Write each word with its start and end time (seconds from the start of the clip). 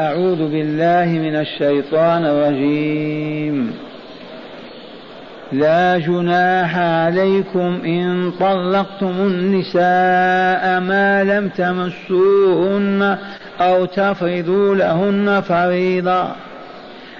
أعوذ 0.00 0.50
بالله 0.50 1.06
من 1.06 1.36
الشيطان 1.36 2.24
الرجيم. 2.24 3.72
لا 5.52 5.98
جناح 5.98 6.78
عليكم 6.78 7.80
إن 7.84 8.32
طلقتم 8.40 9.14
النساء 9.20 10.80
ما 10.80 11.24
لم 11.24 11.48
تمسوهن 11.48 13.18
أو 13.60 13.84
تفرضوا 13.84 14.74
لهن 14.74 15.40
فريضة. 15.40 16.28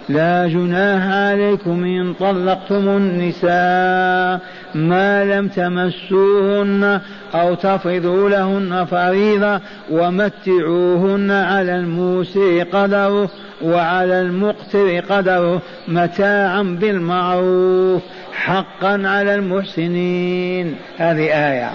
لا 0.09 0.49
جناح 0.49 1.07
عليكم 1.07 1.85
إن 1.85 2.15
طلقتم 2.15 2.89
النساء 2.89 4.41
ما 4.75 5.25
لم 5.25 5.49
تمسوهن 5.49 7.01
أو 7.35 7.55
تفرضوا 7.55 8.31
لهن 8.31 8.85
فريضة 8.85 9.61
ومتعوهن 9.91 11.31
على 11.31 11.77
الموسع 11.77 12.63
قدره 12.63 13.31
وعلى 13.63 14.21
المقتر 14.21 15.01
قدره 15.01 15.63
متاعا 15.89 16.63
بالمعروف 16.63 18.03
حقا 18.33 19.03
على 19.05 19.35
المحسنين. 19.35 20.77
هذه 20.99 21.51
آية. 21.51 21.71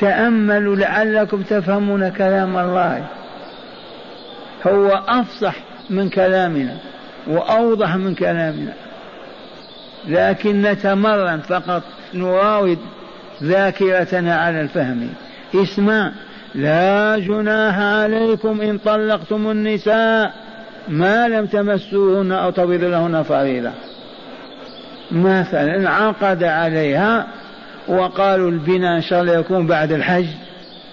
تأملوا 0.00 0.76
لعلكم 0.76 1.42
تفهمون 1.42 2.08
كلام 2.08 2.58
الله. 2.58 3.04
هو 4.66 5.02
أفصح 5.08 5.67
من 5.90 6.08
كلامنا 6.08 6.76
وأوضح 7.26 7.96
من 7.96 8.14
كلامنا. 8.14 8.72
لكن 10.08 10.62
نتمرن 10.62 11.40
فقط 11.40 11.82
نراود 12.14 12.78
ذاكرتنا 13.42 14.36
على 14.36 14.60
الفهم. 14.60 15.08
اسمع 15.54 16.12
لا 16.54 17.18
جناح 17.18 17.78
عليكم 17.78 18.60
إن 18.60 18.78
طلقتم 18.78 19.50
النساء. 19.50 20.32
ما 20.88 21.28
لم 21.28 21.46
تمسوهن 21.46 22.32
أو 22.32 22.50
تبيض 22.50 22.84
لهن 22.84 23.22
فريضة. 23.22 23.70
مثلا 25.10 25.90
عقد 25.90 26.44
عليها 26.44 27.26
وقالوا 27.88 28.50
البناء 28.50 28.96
إن 28.96 29.02
شاء 29.02 29.20
الله 29.22 29.38
يكون 29.38 29.66
بعد 29.66 29.92
الحج 29.92 30.26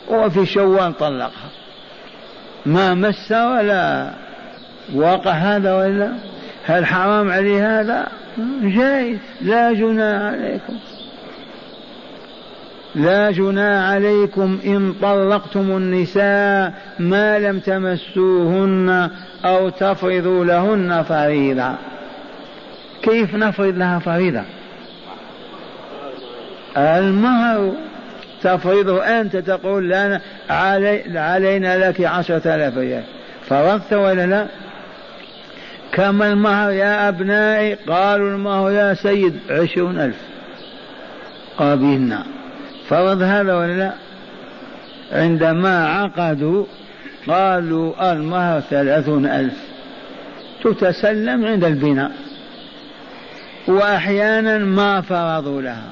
وفي 0.07 0.45
شوال 0.45 0.97
طلقها. 0.97 1.49
ما 2.65 2.93
مس 2.93 3.31
ولا 3.31 4.11
واقع 4.93 5.31
هذا 5.31 5.75
ولا 5.75 6.11
هل 6.65 6.85
حرام 6.85 7.31
عليه 7.31 7.79
هذا؟ 7.79 8.07
جائز 8.61 9.17
لا 9.41 9.73
جناح 9.73 10.21
عليكم. 10.21 10.77
لا 12.95 13.31
جناح 13.31 13.91
عليكم 13.91 14.59
إن 14.65 14.93
طلقتم 15.01 15.77
النساء 15.77 16.73
ما 16.99 17.39
لم 17.39 17.59
تمسوهن 17.59 19.09
أو 19.45 19.69
تفرضوا 19.69 20.45
لهن 20.45 21.03
فريضة. 21.03 21.71
كيف 23.01 23.35
نفرض 23.35 23.77
لها 23.77 23.99
فريضة؟ 23.99 24.41
المهر. 26.77 27.71
تفرضه 28.43 29.03
أنت 29.03 29.35
تقول 29.35 29.85
لنا 29.85 30.21
علي 30.49 31.19
علينا 31.19 31.89
لك 31.89 32.01
عشرة 32.01 32.55
آلاف 32.55 32.77
ريال. 32.77 33.03
فرضت 33.47 33.93
ولا 33.93 34.25
لا؟ 34.25 34.47
كما 35.95 36.33
المهر 36.33 36.71
يا 36.71 37.09
أبنائي؟ 37.09 37.73
قالوا 37.73 38.29
المهر 38.29 38.71
يا 38.71 38.93
سيد؟ 38.93 39.39
عشرون 39.49 39.99
ألف. 39.99 40.15
قابلنا 41.57 42.23
فرض 42.89 43.21
هذا 43.21 43.55
ولا 43.55 43.73
لا؟ 43.73 43.91
عندما 45.11 45.87
عقدوا 45.87 46.65
قالوا 47.27 48.11
المهر 48.11 48.59
ثلاثون 48.59 49.25
ألف. 49.25 49.53
تتسلم 50.63 51.45
عند 51.45 51.63
البناء. 51.63 52.11
وأحيانا 53.67 54.57
ما 54.57 55.01
فرضوا 55.01 55.61
لها. 55.61 55.89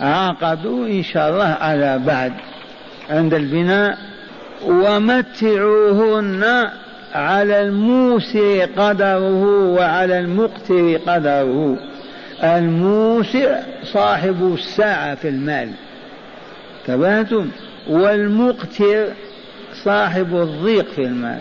عقدوا 0.00 0.86
إن 0.86 1.02
شاء 1.02 1.30
الله 1.30 1.56
على 1.60 1.98
بعد. 1.98 2.32
عند 3.10 3.34
البناء. 3.34 3.98
ومتعوهن 4.64 6.44
على 7.14 7.62
الموسع 7.62 8.64
قدره 8.76 9.44
وعلى 9.64 10.18
المقتر 10.18 10.96
قدره. 11.06 11.76
الموسع 12.44 13.60
صاحب 13.84 14.54
السعة 14.54 15.14
في 15.14 15.28
المال. 15.28 15.68
تبهتم؟ 16.86 17.48
والمقتر 17.88 19.06
صاحب 19.84 20.36
الضيق 20.36 20.92
في 20.92 21.02
المال. 21.02 21.40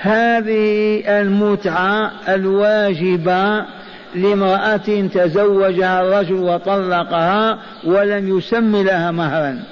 هذه 0.00 1.02
المتعة 1.20 2.12
الواجبة 2.28 3.64
لامرأة 4.14 5.06
تزوجها 5.14 6.00
الرجل 6.02 6.34
وطلقها 6.34 7.58
ولم 7.84 8.38
يسم 8.38 8.76
لها 8.76 9.10
مهرا. 9.10 9.62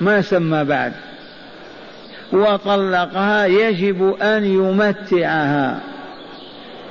ما 0.00 0.20
سمى 0.20 0.64
بعد؟ 0.64 0.92
وطلقها 2.32 3.46
يجب 3.46 4.14
أن 4.22 4.44
يمتعها 4.44 5.80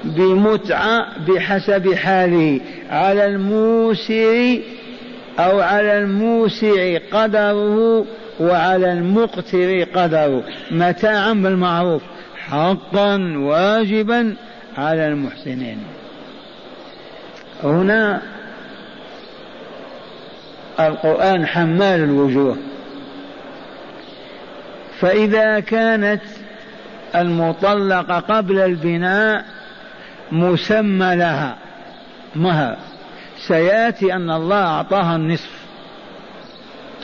بمتعة 0.03 1.06
بحسب 1.28 1.94
حاله 1.94 2.59
على 2.90 3.25
الموسع 3.25 4.56
أو 5.40 5.59
على 5.59 5.97
الموسع 6.00 6.97
قدره 7.12 8.06
وعلى 8.40 8.94
المقتر 8.94 9.84
قدره. 9.84 10.44
متاعا 10.72 11.34
بالمعروف 11.34 12.02
حقا 12.38 13.16
واجبا 13.38 14.35
على 14.78 15.07
المحسنين. 15.07 15.78
هنا 17.63 18.22
القرآن 20.79 21.46
حمال 21.46 22.03
الوجوه. 22.03 22.57
فإذا 25.05 25.59
كانت 25.59 26.21
المطلقة 27.16 28.19
قبل 28.19 28.59
البناء 28.59 29.45
مسمى 30.31 31.16
لها. 31.16 31.57
مهر 32.35 32.77
سيأتي 33.47 34.13
أن 34.13 34.29
الله 34.29 34.63
أعطاها 34.63 35.16
النصف. 35.16 35.49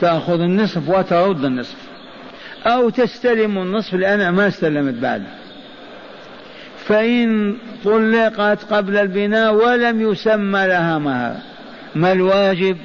تأخذ 0.00 0.40
النصف 0.40 0.88
وترد 0.88 1.44
النصف. 1.44 1.76
أو 2.66 2.90
تستلم 2.90 3.58
النصف 3.58 3.94
لأنها 3.94 4.30
ما 4.30 4.48
استلمت 4.48 4.94
بعد. 4.94 5.22
فإن 6.84 7.56
طلقت 7.84 8.64
قبل 8.72 8.96
البناء 8.96 9.54
ولم 9.54 10.10
يسمى 10.10 10.66
لها 10.66 10.98
مهر 10.98 11.36
ما 11.94 12.12
الواجب؟ 12.12 12.76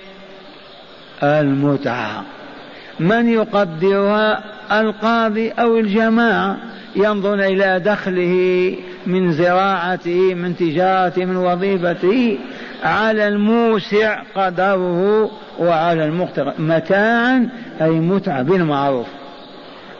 المتعة. 1.23 2.36
من 2.99 3.29
يقدرها 3.29 4.43
القاضي 4.71 5.49
أو 5.49 5.77
الجماعة 5.77 6.57
ينظر 6.95 7.33
إلى 7.33 7.79
دخله 7.79 8.75
من 9.07 9.31
زراعته 9.31 10.33
من 10.33 10.55
تجارته 10.55 11.25
من 11.25 11.35
وظيفته 11.35 12.37
على 12.83 13.27
الموسع 13.27 14.21
قدره 14.35 15.31
وعلى 15.59 16.05
المقتر 16.05 16.53
متاعا 16.59 17.49
أي 17.81 17.89
متعة 17.89 18.41
بالمعروف. 18.41 19.07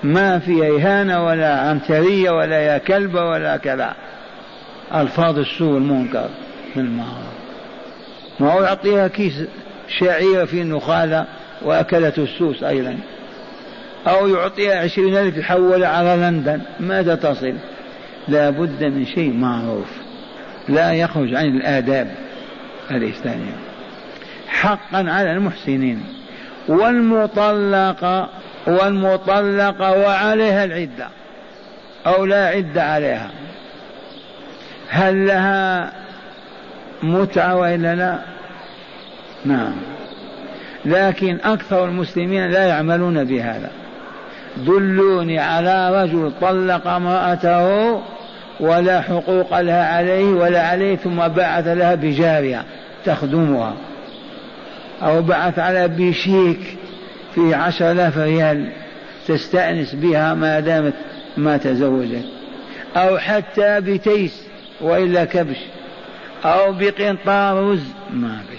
ما 0.03 0.40
في 0.40 0.68
إهانة 0.68 1.25
ولا 1.25 1.59
عنترية 1.59 2.31
ولا 2.31 2.59
يا 2.59 2.78
كلب 2.78 3.16
ولا 3.16 3.58
كذا. 3.58 3.94
ألفاظ 4.96 5.40
السوء 5.40 5.78
المنكر 5.78 6.29
بالمعروف. 6.75 7.38
ما 8.40 8.53
هو 8.53 8.62
يعطيها 8.62 9.08
كيس 9.08 9.34
شعير 10.00 10.46
في 10.46 10.62
النخالة؟ 10.62 11.25
وأكلته 11.62 12.23
السوس 12.23 12.63
أيضا. 12.63 12.97
أو 14.07 14.28
يعطيها 14.28 14.79
عشرين 14.79 15.18
ألف 15.18 15.38
يحولها 15.38 15.90
على 15.90 16.16
لندن. 16.16 16.62
ماذا 16.79 17.16
تصل؟ 17.16 17.53
لا 18.28 18.49
بد 18.49 18.84
من 18.84 19.05
شيء 19.05 19.34
معروف. 19.34 19.87
لا 20.70 20.93
يخرج 20.93 21.35
عن 21.35 21.46
الآداب 21.46 22.11
الإسلامية. 22.91 23.55
حقا 24.47 24.97
على 24.97 25.31
المحسنين. 25.31 26.03
والمطلقة 26.67 28.29
والمطلقة 28.67 29.91
وعليها 29.91 30.64
العدة. 30.64 31.08
أو 32.08 32.26
لا 32.26 32.47
عدة 32.47 32.84
عليها. 32.84 33.31
هل 34.90 35.28
لها 35.28 35.91
متعة 37.03 37.55
وإلا 37.55 37.96
لا؟ 37.96 38.20
نعم. 39.46 39.97
لكن 40.85 41.38
أكثر 41.44 41.85
المسلمين 41.85 42.52
لا 42.52 42.66
يعملون 42.66 43.24
بهذا. 43.24 43.70
دلوني 44.58 45.40
على 45.40 46.03
رجل 46.03 46.32
طلق 46.41 46.88
امرأته 46.88 48.02
ولا 48.59 49.02
حقوق 49.02 49.59
لها 49.59 49.96
عليه 49.96 50.26
ولا 50.26 50.68
عليه 50.68 50.96
ثم 50.96 51.28
بعث 51.28 51.68
لها 51.68 51.96
بجارية 51.96 52.64
تخدمها. 53.06 53.74
أو 55.03 55.22
بعث 55.22 55.59
على 55.59 55.88
بشيك 55.88 56.59
في 57.35 57.53
عشر 57.53 57.91
آلاف 57.91 58.18
ريال 58.18 58.70
تستأنس 59.28 59.96
بها 59.96 60.34
ما 60.34 60.59
دامت 60.59 60.94
ما 61.38 61.58
تزوجت. 61.58 62.26
أو 62.96 63.18
حتى 63.18 63.82
بتيس 63.82 64.44
وإلا 64.82 65.26
كبش. 65.26 65.58
أو 66.46 66.74
بقنطار 66.74 67.72
رز. 67.72 67.88
ما 68.14 68.40
في 68.50 68.58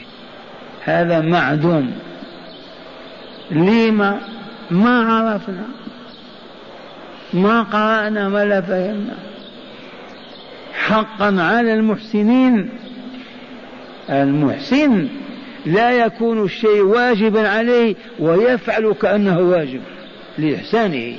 هذا 0.91 1.21
معدوم. 1.21 1.93
لما 3.51 4.21
ما 4.71 5.03
عرفنا 5.13 5.65
ما 7.33 7.63
قرأنا 7.63 8.29
ولا 8.29 8.61
فهمنا. 8.61 9.15
حقا 10.75 11.43
على 11.43 11.75
المحسنين. 11.75 12.71
المحسن 14.11 15.09
لا 15.67 15.91
يكون 15.91 16.45
الشيء 16.45 16.83
واجبا 16.83 17.49
عليه 17.49 17.95
ويفعل 18.19 18.95
كأنه 19.03 19.39
واجب 19.39 19.81
لإحسانه. 20.39 21.15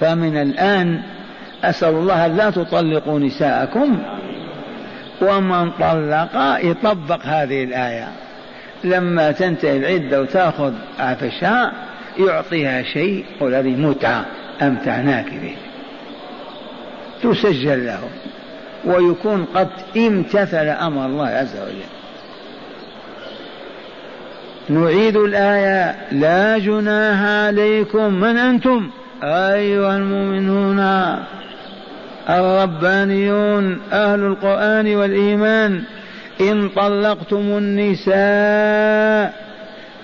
فمن 0.00 0.36
الآن 0.36 1.02
أسأل 1.64 1.94
الله 1.94 2.26
لا 2.26 2.50
تطلقوا 2.50 3.18
نساءكم. 3.18 4.02
ومن 5.22 5.70
طلق 5.70 6.58
يطبق 6.64 7.20
هذه 7.24 7.64
الآية. 7.64 8.08
لما 8.84 9.32
تنتهي 9.32 9.76
العدة 9.76 10.20
وتأخذ 10.22 10.72
عفشها 10.98 11.72
يعطيها 12.18 12.82
شيء 12.82 13.24
هذه 13.40 13.76
متعة 13.76 14.26
أمتعناك 14.62 15.26
به. 15.26 15.56
تسجل 17.22 17.86
له. 17.86 18.00
ويكون 18.84 19.44
قد 19.54 19.68
امتثل 19.96 20.68
أمر 20.68 21.06
الله 21.06 21.26
عز 21.26 21.56
وجل. 21.56 21.90
نعيد 24.68 25.16
الآية. 25.16 25.96
لا 26.12 26.58
جناح 26.58 27.22
عليكم. 27.22 28.14
من 28.14 28.36
أنتم؟ 28.36 28.90
أيها 29.22 29.96
المؤمنون. 29.96 30.80
الربانيون 32.28 33.80
أهل 33.92 34.20
القرآن 34.20 34.96
والإيمان. 34.96 35.82
إن 36.40 36.68
طلقتم 36.68 37.58
النساء 37.58 39.34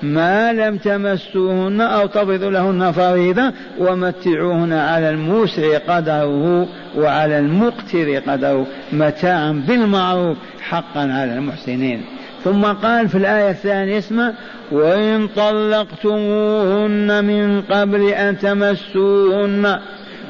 ما 0.02 0.52
لم 0.52 0.76
تمسوهن 0.76 1.80
أو 1.80 2.06
تفرضوا 2.06 2.50
لهن 2.50 2.92
فريضة 2.92 3.52
ومتعوهن 3.78 4.72
على 4.72 5.10
الموسع 5.10 5.78
قدره 5.78 6.68
وعلى 6.96 7.38
المقتر 7.38 8.18
قدره 8.18 8.66
متاعا 8.92 9.52
بالمعروف 9.68 10.36
حقا 10.60 11.00
على 11.00 11.34
المحسنين. 11.34 12.02
ثم 12.44 12.64
قال 12.64 13.08
في 13.08 13.18
الآية 13.18 13.50
الثانية 13.50 13.98
اسمع 13.98 14.32
وإن 14.72 15.28
طلقتموهن 15.36 17.24
من 17.24 17.62
قبل 17.62 18.08
أن 18.08 18.38
تمسوهن 18.38 19.78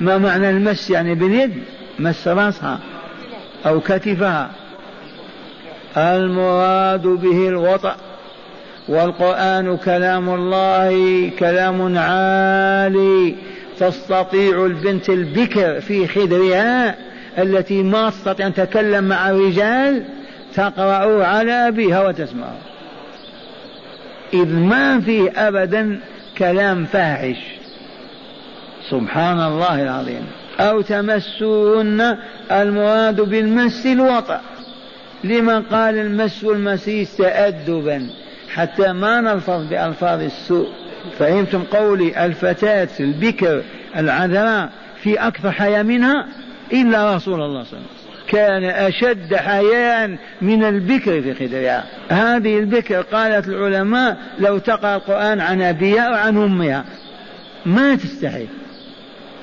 ما 0.00 0.18
معنى 0.18 0.50
المس؟ 0.50 0.90
يعني 0.90 1.14
باليد 1.14 1.52
مس 1.98 2.28
راسها 2.28 2.78
أو 3.66 3.80
كتفها. 3.80 4.50
المراد 5.96 7.02
به 7.02 7.48
الوطأ 7.48 7.96
والقرآن 8.88 9.76
كلام 9.76 10.34
الله 10.34 11.30
كلام 11.38 11.98
عالي 11.98 13.34
تستطيع 13.78 14.66
البنت 14.66 15.08
البكر 15.08 15.80
في 15.80 16.08
خدرها 16.08 16.94
التي 17.38 17.82
ما 17.82 18.10
تستطيع 18.10 18.46
أن 18.46 18.54
تتكلم 18.54 19.04
مع 19.04 19.30
الرجال 19.30 20.04
تقرأ 20.54 21.24
على 21.24 21.52
أبيها 21.52 22.08
وتسمعه 22.08 22.56
إذ 24.34 24.56
ما 24.56 25.00
فيه 25.00 25.32
أبدا 25.36 26.00
كلام 26.38 26.84
فاحش. 26.84 27.36
سبحان 28.90 29.40
الله 29.40 29.82
العظيم. 29.82 30.26
أو 30.60 30.80
تمسون 30.80 32.00
المراد 32.50 33.20
بالمس 33.20 33.86
الوطأ. 33.86 34.40
لما 35.28 35.58
قال 35.58 35.98
المس 35.98 36.44
والمسيس 36.44 37.16
تأدبا 37.16 38.10
حتى 38.54 38.92
ما 38.92 39.20
نلفظ 39.20 39.68
بألفاظ 39.68 40.22
السوء. 40.22 40.68
فهمتم 41.18 41.62
قولي؟ 41.62 42.26
الفتاة 42.26 42.88
البكر 43.00 43.62
العذراء 43.96 44.70
في 45.02 45.14
أكثر 45.14 45.52
حياة 45.52 45.82
منها 45.82 46.26
إلا 46.72 47.16
رسول 47.16 47.42
الله 47.42 47.42
صلى 47.42 47.42
الله 47.42 47.58
عليه 47.58 47.68
وسلم. 47.68 47.86
كان 48.28 48.64
أشد 48.64 49.34
حياء 49.34 50.18
من 50.42 50.64
البكر 50.64 51.22
في 51.22 51.34
خدرها 51.34 51.84
هذه 52.08 52.58
البكر 52.58 53.00
قالت 53.00 53.48
العلماء 53.48 54.16
لو 54.38 54.58
تقرأ 54.58 54.96
القرآن 54.96 55.40
عن 55.40 55.62
أبيها 55.62 56.02
أو 56.02 56.14
عن 56.14 56.36
أمها. 56.36 56.84
ما 57.66 57.94
تستحي 57.94 58.46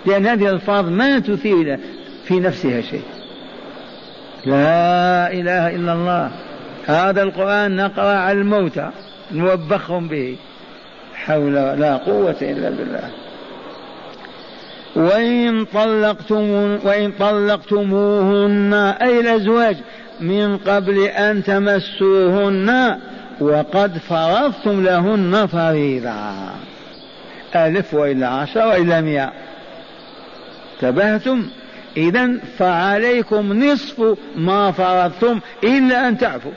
لأن 0.06 0.28
هذه 0.28 0.50
الألفاظ 0.50 0.90
ما 0.90 1.20
تثير 1.20 1.80
في 2.26 2.40
نفسها 2.40 2.82
شيء. 2.82 3.04
لا 4.46 5.32
إله 5.32 5.76
إلا 5.76 5.94
الله. 5.94 6.32
هذا 6.86 7.24
القرآن 7.24 7.76
نقرأ 7.76 8.14
على 8.14 8.38
الموتى 8.38 8.90
نوبخهم 9.32 10.08
به. 10.08 10.36
حول 11.16 11.54
لا 11.54 11.98
قوة 11.98 12.36
إلا 12.42 12.70
بالله. 12.70 13.10
وإن 14.96 15.66
طلقتم 15.66 16.44
وإن 16.84 17.12
طلقتموهن 17.20 18.74
أي 19.02 19.20
الأزواج 19.20 19.78
من 20.22 20.58
قبل 20.58 21.06
أن 21.08 21.44
تمسوهن 21.44 23.00
وقد 23.40 23.98
فرضتم 23.98 24.84
لهن 24.84 25.48
فريضة. 25.48 26.12
ألف 27.56 27.94
وإلا 27.94 28.28
عشر 28.28 28.68
وإلا 28.68 29.02
مئة. 29.02 29.32
انتبهتم؟ 30.74 31.46
إذا 31.98 32.32
فعليكم 32.58 33.64
نصف 33.64 34.18
ما 34.36 34.72
فرضتم 34.72 35.40
إلا 35.64 36.08
أن 36.08 36.18
تعفوا. 36.18 36.52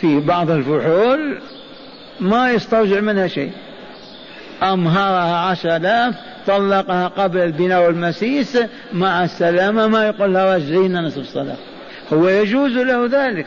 في 0.00 0.20
بعض 0.20 0.50
الفحول 0.50 1.38
ما 2.20 2.50
يسترجع 2.50 3.00
منها 3.00 3.26
شيء. 3.26 3.52
أمهرها 4.62 5.36
عشر 5.36 5.76
آلاف 5.76 6.14
طلقها 6.46 7.08
قبل 7.08 7.38
البناء 7.38 7.86
والمسيس 7.86 8.58
مع 8.92 9.24
السلامة 9.24 9.86
ما 9.86 10.06
يقول 10.06 10.34
لها 10.34 10.56
رجعينا 10.56 11.00
نصف 11.00 11.18
الصلاة 11.18 11.56
هو 12.12 12.28
يجوز 12.28 12.72
له 12.72 13.06
ذلك 13.06 13.46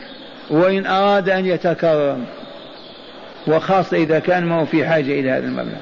وإن 0.50 0.86
أراد 0.86 1.28
أن 1.28 1.46
يتكرم 1.46 2.24
وخاصة 3.46 3.96
إذا 3.96 4.18
كان 4.18 4.44
ما 4.44 4.60
هو 4.60 4.66
في 4.66 4.86
حاجة 4.86 5.20
إلى 5.20 5.30
هذا 5.30 5.46
المبلغ. 5.46 5.78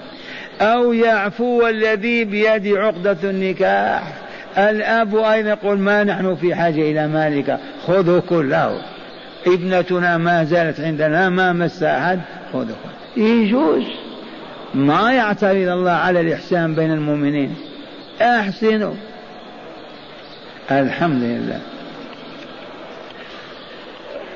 أو 0.61 0.93
يعفو 0.93 1.67
الذي 1.67 2.25
بيد 2.25 2.77
عقدة 2.77 3.17
النكاح. 3.25 4.03
الأب 4.59 5.17
أيضا 5.17 5.49
يقول 5.51 5.79
ما 5.79 6.05
نحن 6.05 6.35
في 6.35 6.55
حاجة 6.55 6.91
إلى 6.91 7.09
مالك 7.09 7.59
خذه 7.87 8.23
كله. 8.29 8.83
ابنتنا 9.47 10.19
ما 10.19 10.45
زالت 10.45 10.81
عندنا 10.81 11.29
ما 11.29 11.53
مس 11.53 11.83
أحد 11.83 12.21
خذه 12.53 12.77
يجوز. 13.17 13.85
ما 14.75 15.13
يعترض 15.13 15.69
الله 15.69 15.91
على 15.91 16.21
الإحسان 16.21 16.75
بين 16.75 16.93
المؤمنين. 16.93 17.57
أحسنوا. 18.23 18.95
الحمد 20.71 21.23
لله. 21.23 21.61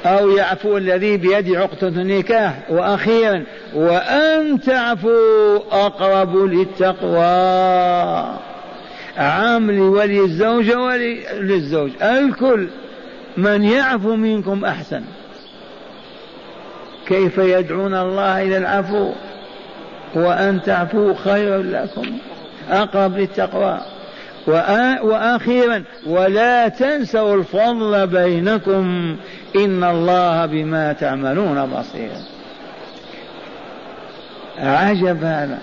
أو 0.07 0.31
يعفو 0.31 0.77
الذي 0.77 1.17
بيد 1.17 1.57
عقدة 1.57 1.89
النكاح. 1.89 2.55
وأخيرا 2.69 3.45
وأن 3.75 4.61
تعفوا 4.61 5.59
أقرب 5.87 6.37
للتقوى. 6.37 7.19
عام 9.19 9.71
لولي 9.71 10.21
الزوجة 10.21 10.81
وللزوج 10.81 11.91
الكل 12.03 12.69
من 13.37 13.65
يعفو 13.65 14.17
منكم 14.17 14.65
أحسن. 14.65 15.03
كيف 17.07 17.39
يدعون 17.39 17.95
الله 17.95 18.43
إلى 18.43 18.57
العفو؟ 18.57 19.13
وأن 20.15 20.63
تعفوا 20.63 21.15
خير 21.15 21.63
لكم. 21.63 22.19
أقرب 22.71 23.19
للتقوى. 23.19 23.79
وأخيرا 25.03 25.83
ولا 26.07 26.69
تنسوا 26.69 27.35
الفضل 27.35 28.07
بينكم. 28.07 29.17
إن 29.57 29.85
الله 29.85 30.47
بما 30.47 30.93
تعملون 30.93 31.67
بصير. 31.67 32.11
عجب 34.59 35.25
هذا. 35.25 35.59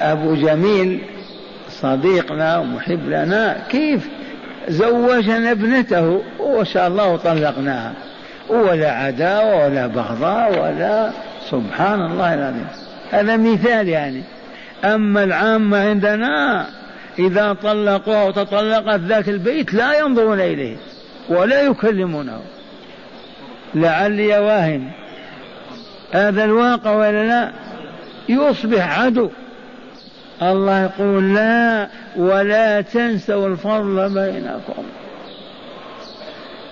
أبو 0.00 0.34
جميل 0.34 1.00
صديقنا 1.80 2.58
ومحب 2.58 3.08
لنا 3.08 3.56
كيف؟ 3.68 4.08
زوجنا 4.68 5.50
ابنته 5.50 6.22
وما 6.40 6.64
شاء 6.64 6.88
الله 6.88 7.08
وطلقناها 7.08 7.92
ولا 8.48 8.90
عداوة 8.90 9.66
ولا 9.66 9.86
بغضاء 9.86 10.50
ولا 10.50 11.10
سبحان 11.50 12.02
الله 12.02 12.34
العظيم. 12.34 12.66
هذا 13.10 13.36
مثال 13.36 13.88
يعني. 13.88 14.22
أما 14.84 15.24
العامة 15.24 15.78
عندنا 15.88 16.66
إذا 17.18 17.52
طلقوها 17.52 18.24
وتطلقت 18.24 19.00
ذاك 19.00 19.28
البيت 19.28 19.74
لا 19.74 19.98
ينظرون 19.98 20.40
إليه 20.40 20.76
ولا 21.28 21.60
يكلمونه. 21.60 22.40
لعلي 23.74 24.38
واهم 24.38 24.90
هذا 26.12 26.44
الواقع 26.44 26.90
ولا 26.90 27.28
لا؟ 27.28 27.50
يصبح 28.28 29.00
عدو. 29.00 29.30
الله 30.42 30.82
يقول 30.82 31.34
لا 31.34 31.88
ولا 32.16 32.80
تنسوا 32.80 33.48
الفضل 33.48 34.14
بينكم. 34.14 34.82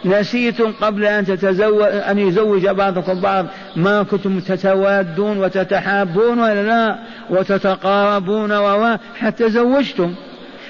نسيتم 0.04 0.72
قبل 0.72 1.04
أن 1.04 1.24
تتزوج 1.24 1.82
أن 1.82 2.18
يزوج 2.18 2.66
بعضكم 2.66 3.20
بعض. 3.20 3.46
ما 3.76 4.02
كنتم 4.02 4.40
تتوادون 4.40 5.38
وتتحابون 5.38 6.38
ولا 6.38 6.62
لا؟ 6.62 6.98
وتتقاربون 7.30 8.52
و 8.52 8.98
حتى 9.18 9.50
زوجتم. 9.50 10.14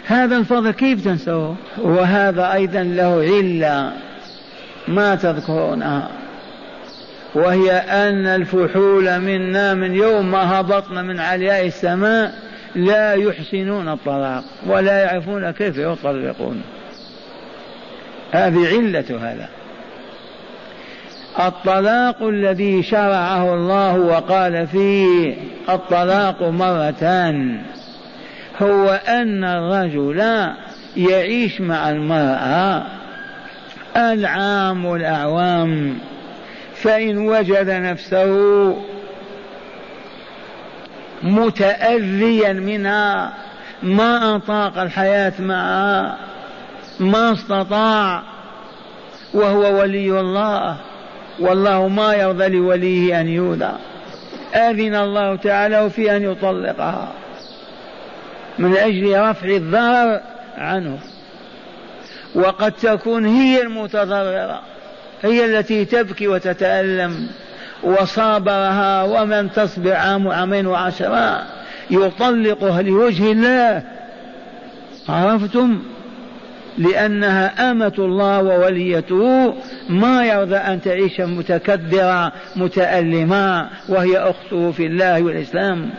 هذا 0.06 0.36
الفضل 0.36 0.70
كيف 0.70 1.04
تنسوه؟ 1.04 1.56
وهذا 1.78 2.52
أيضا 2.52 2.82
له 2.82 3.22
علة 3.22 3.92
ما 4.88 5.14
تذكرونها. 5.14 6.08
وهي 7.34 7.72
أن 7.72 8.26
الفحول 8.26 9.18
منا 9.18 9.74
من 9.74 9.94
يوم 9.94 10.30
ما 10.30 10.60
هبطنا 10.60 11.02
من 11.02 11.20
علياء 11.20 11.66
السماء 11.66 12.34
لا 12.75 13.14
يحسنون 13.14 13.88
الطلاق 13.88 14.45
ولا 14.66 14.99
يعرفون 14.99 15.50
كيف 15.50 15.78
يطلقون. 15.78 16.62
هذه 18.33 18.69
علة 18.69 19.19
هذا. 19.21 19.49
الطلاق 21.38 22.23
الذي 22.23 22.83
شرعه 22.83 23.54
الله 23.54 23.99
وقال 23.99 24.66
فيه 24.66 25.35
الطلاق 25.69 26.43
مرتان 26.43 27.62
هو 28.62 29.00
أن 29.09 29.45
الرجل 29.45 30.49
يعيش 30.97 31.61
مع 31.61 31.90
المرأة 31.90 32.83
العام 33.97 34.85
والأعوام 34.85 35.99
فإن 36.75 37.19
وجد 37.19 37.71
نفسه 37.71 38.76
متأذيا 41.23 42.52
منها 42.52 43.33
ما 43.83 44.37
أطاق 44.37 44.78
الحياة 44.78 45.33
معها 45.38 46.16
ما 47.00 47.33
استطاع 47.33 48.23
وهو 49.35 49.80
ولي 49.80 50.21
الله 50.21 50.76
والله 51.40 51.88
ما 51.88 52.14
يرضى 52.14 52.49
لوليه 52.49 53.21
أن 53.21 53.28
يودع 53.28 53.73
أذن 54.54 54.94
الله 54.94 55.37
تعالى 55.37 55.90
في 55.90 56.16
أن 56.16 56.23
يطلقها 56.23 57.12
من 58.59 58.76
أجل 58.76 59.21
رفع 59.21 59.49
الضرر 59.49 60.21
عنه. 60.56 60.99
وقد 62.35 62.73
تكون 62.73 63.26
هي 63.26 63.62
المتضررة 63.62 64.62
هي 65.23 65.44
التي 65.44 65.85
تبكي 65.85 66.28
وتتألم. 66.28 67.28
وصابرها 67.83 69.02
ومن 69.02 69.52
تصبر 69.52 69.93
عام 69.93 70.26
وعامين 70.26 70.66
وعشرة 70.66 71.43
يطلقها 71.90 72.83
لوجه 72.83 73.33
الله. 73.33 73.83
عرفتم؟ 75.09 75.83
لأنها 76.78 77.71
أمة 77.71 77.93
الله 77.99 78.43
ووليته. 78.43 79.54
ما 79.88 80.25
يرضى 80.25 80.57
أن 80.57 80.81
تعيش 80.81 81.21
متكدرة 81.21 82.33
متألمة 82.57 83.69
وهي 83.88 84.19
أخته 84.19 84.73
في 84.73 84.87
الله 84.87 85.23
والإسلام. 85.23 85.90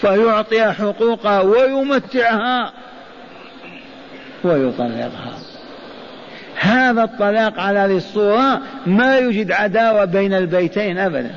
فيعطيها 0.00 0.72
حقوقها 0.72 1.40
ويمتعها 1.40 2.72
ويطلقها. 4.44 5.45
هذا 6.60 7.04
الطلاق 7.04 7.60
على 7.60 7.78
هذه 7.78 7.96
الصورة 7.96 8.60
ما 8.86 9.18
يوجد 9.18 9.52
عداوة 9.52 10.04
بين 10.04 10.34
البيتين 10.34 10.98
أبدا. 10.98 11.34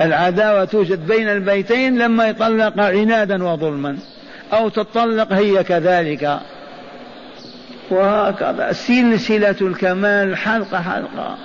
العداوة 0.00 0.64
توجد 0.64 1.06
بين 1.06 1.28
البيتين 1.28 1.98
لما 1.98 2.28
يطلق 2.28 2.80
عنادا 2.80 3.44
وظلما 3.44 3.96
أو 4.52 4.68
تطلق 4.68 5.32
هي 5.32 5.64
كذلك. 5.64 6.38
وهكذا 7.90 8.72
سلسلة 8.72 9.56
الكمال 9.60 10.36
حلقة 10.36 10.82
حلقة. 10.82 11.36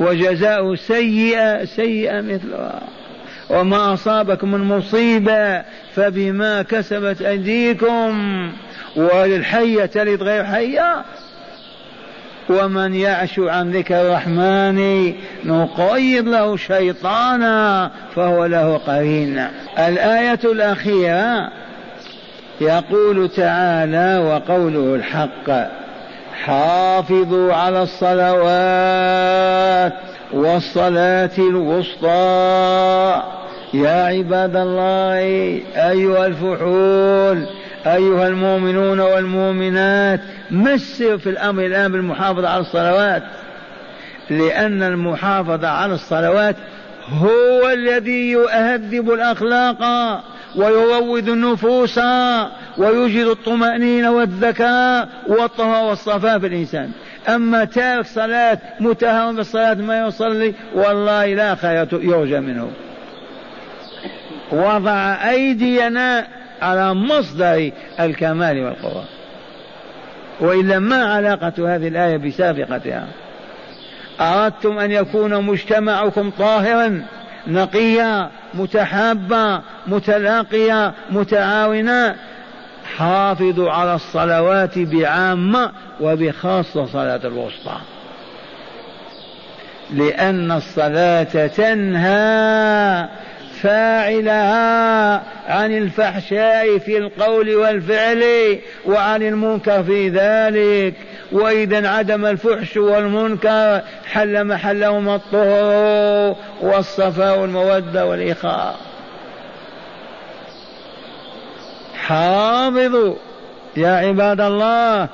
وجزاء 0.00 0.74
سيئة 0.74 1.64
سيئة 1.64 2.20
مثلها. 2.20 2.82
وما 3.50 3.94
أصابكم 3.94 4.52
من 4.52 4.60
مصيبة 4.60 5.62
فبما 5.94 6.62
كسبت 6.62 7.22
أيديكم. 7.22 8.52
والحية 8.96 9.86
تلد 9.86 10.22
غير 10.22 10.44
حية؟ 10.44 11.04
ومن 12.50 12.94
يعش 12.94 13.38
عن 13.38 13.70
ذكر 13.70 14.00
الرحمن 14.00 15.12
نقيض 15.44 16.28
له 16.28 16.56
شيطانا 16.56 17.90
فهو 18.16 18.46
له 18.46 18.76
قرين. 18.76 19.46
الآية 19.78 20.40
الأخيرة 20.44 21.50
يقول 22.60 23.28
تعالى 23.28 24.18
وقوله 24.18 24.94
الحق 24.94 25.68
حافظوا 26.44 27.52
على 27.52 27.82
الصلوات 27.82 29.12
والصلاة 30.32 31.30
الوسطى. 31.38 33.22
يا 33.74 34.04
عباد 34.04 34.56
الله 34.56 35.18
أيها 35.76 36.26
الفحول 36.26 37.46
أيها 37.86 38.28
المؤمنون 38.28 39.00
والمؤمنات 39.00 40.20
مسر 40.50 41.18
في 41.18 41.30
الأمر 41.30 41.66
الآن 41.66 41.92
بالمحافظة 41.92 42.48
على 42.48 42.60
الصلوات. 42.60 43.22
لأن 44.30 44.82
المحافظة 44.82 45.68
على 45.68 45.94
الصلوات 45.94 46.56
هو 47.08 47.70
الذي 47.72 48.30
يهذب 48.30 49.10
الأخلاق 49.12 49.82
ويروض 50.56 51.28
النفوس 51.28 52.00
ويوجد 52.78 53.26
الطمأنينة 53.26 54.10
والذكاء 54.10 55.08
والطهى 55.26 55.84
والصفاء 55.88 56.38
في 56.38 56.46
الإنسان. 56.46 56.90
أما 57.28 57.64
تارك 57.64 58.06
صلاة 58.06 58.58
متهم 58.80 59.36
بالصلاة 59.36 59.74
ما 59.74 60.06
يصلي 60.06 60.54
والله 60.74 61.26
لا 61.26 61.54
خير 61.54 61.88
يرجى 61.92 62.40
منه. 62.40 62.70
وضع 64.52 65.16
أيدينا 65.30 66.26
على 66.62 66.94
مصدر 66.94 67.70
الكمال 68.00 68.64
والقوة. 68.64 69.04
وإلا 70.40 70.78
ما 70.78 71.04
علاقة 71.04 71.76
هذه 71.76 71.88
الآية 71.88 72.16
بسابقتها؟ 72.16 73.06
أردتم 74.20 74.78
أن 74.78 74.90
يكون 74.92 75.42
مجتمعكم 75.44 76.30
طاهرا 76.30 77.02
نقيا 77.46 78.30
متحابا 78.54 79.62
متلاقيا 79.86 80.92
متعاونا. 81.10 82.14
حافظوا 82.96 83.70
على 83.70 83.94
الصلوات 83.94 84.78
بعامة 84.78 85.72
وبخاصة 86.00 86.86
صلاة 86.86 87.20
الوسطى. 87.24 87.76
لأن 89.90 90.52
الصلاة 90.52 91.46
تنهى 91.46 93.08
فاعلها 93.62 95.22
عن 95.48 95.76
الفحشاء 95.76 96.78
في 96.78 96.98
القول 96.98 97.54
والفعل 97.54 98.58
وعن 98.86 99.22
المنكر 99.22 99.82
في 99.82 100.08
ذلك. 100.08 100.94
وإذا 101.32 101.78
انعدم 101.78 102.26
الفحش 102.26 102.76
والمنكر 102.76 103.80
حل 104.12 104.44
محلهما 104.44 105.14
الطهر 105.14 106.36
والصفاء 106.60 107.38
والمودة 107.38 108.06
والإخاء. 108.06 108.76
حافظوا 112.06 113.14
يا 113.76 113.90
عباد 113.90 114.40
الله 114.40 115.08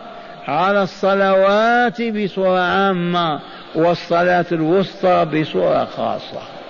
على 0.49 0.83
الصلوات 0.83 2.03
بصورة 2.03 2.61
عامة 2.61 3.41
والصلاة 3.75 4.47
الوسطى 4.53 5.25
بصورة 5.25 5.85
خاصة. 5.85 6.62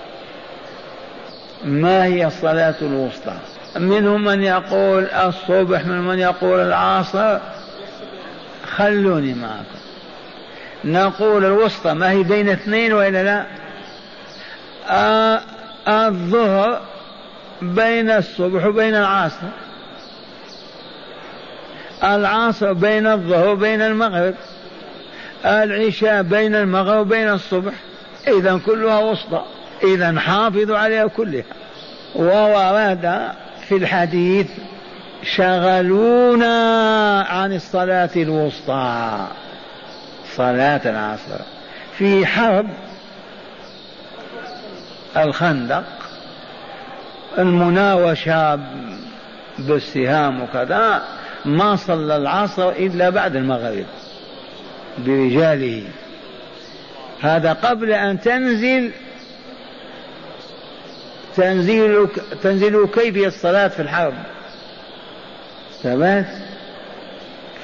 ما 1.65 2.05
هي 2.05 2.27
الصلاة 2.27 2.75
الوسطى؟ 2.83 3.35
منهم 3.77 4.25
من 4.25 4.43
يقول 4.43 5.05
الصبح 5.05 5.87
من 5.87 6.01
من 6.01 6.19
يقول 6.19 6.61
العصر 6.61 7.39
خلوني 8.77 9.35
معكم. 9.35 9.83
نقول 10.85 11.45
الوسطى 11.45 11.95
ما 11.95 12.11
هي 12.11 12.23
بين 12.23 12.49
اثنين 12.49 12.93
وإلا 12.93 13.23
لا؟ 13.23 13.47
آه 14.91 15.41
الظهر 15.89 16.81
بين 17.63 18.11
الصبح 18.11 18.67
وبين 18.67 18.95
العصر. 18.95 19.47
العصر 22.05 22.73
بين 22.73 23.07
الظهر 23.07 23.49
وبين 23.49 23.83
المغرب. 23.83 24.35
العشاء 25.45 26.23
بين 26.23 26.55
المغرب 26.55 27.07
وبين 27.07 27.29
الصبح. 27.29 27.73
إذا 28.29 28.61
كلها 28.67 28.99
وسطى. 28.99 29.45
إذا 29.85 30.21
حافظوا 30.21 30.79
عليها 30.79 31.07
كلها 31.07 31.45
وورد 32.15 33.33
في 33.69 33.77
الحديث 33.77 34.47
شغلونا 35.23 37.21
عن 37.21 37.53
الصلاة 37.53 38.11
الوسطى. 38.17 39.27
صلاة 40.37 40.81
العصر. 40.85 41.45
في 41.99 42.27
حرب 42.27 42.67
الخندق 45.17 45.85
المناوشة 47.39 48.61
بالسهام 49.59 50.43
وكذا 50.43 51.03
ما 51.45 51.77
صلى 51.77 52.17
العصر 52.17 52.69
إلا 52.69 53.11
بعد 53.11 53.37
المغرب 53.37 53.87
برجاله. 54.99 55.83
هذا 57.21 57.53
قبل 57.53 57.93
أن 57.93 58.21
تنزل 58.21 58.91
تنزيل 61.37 62.09
تنزل 62.43 62.87
كيفية 62.95 63.27
الصلاة 63.27 63.69
في 63.69 63.83
الحرب. 63.83 64.15
ثبات 65.83 66.27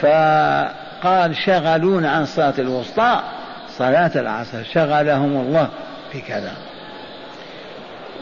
فقال 0.00 1.36
شغلون 1.36 2.04
عن 2.04 2.26
صلاة 2.26 2.54
الوسطى. 2.58 3.22
صلاة 3.68 4.10
العصر. 4.16 4.62
شغلهم 4.62 5.36
الله 5.36 5.68
بكذا. 6.14 6.52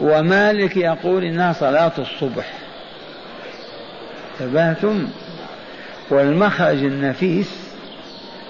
ومالك 0.01 0.77
يقول 0.77 1.25
إنها 1.25 1.53
صلاة 1.53 1.93
الصبح. 1.99 2.53
ثباتم 4.39 5.09
والمخرج 6.11 6.85
النفيس 6.85 7.51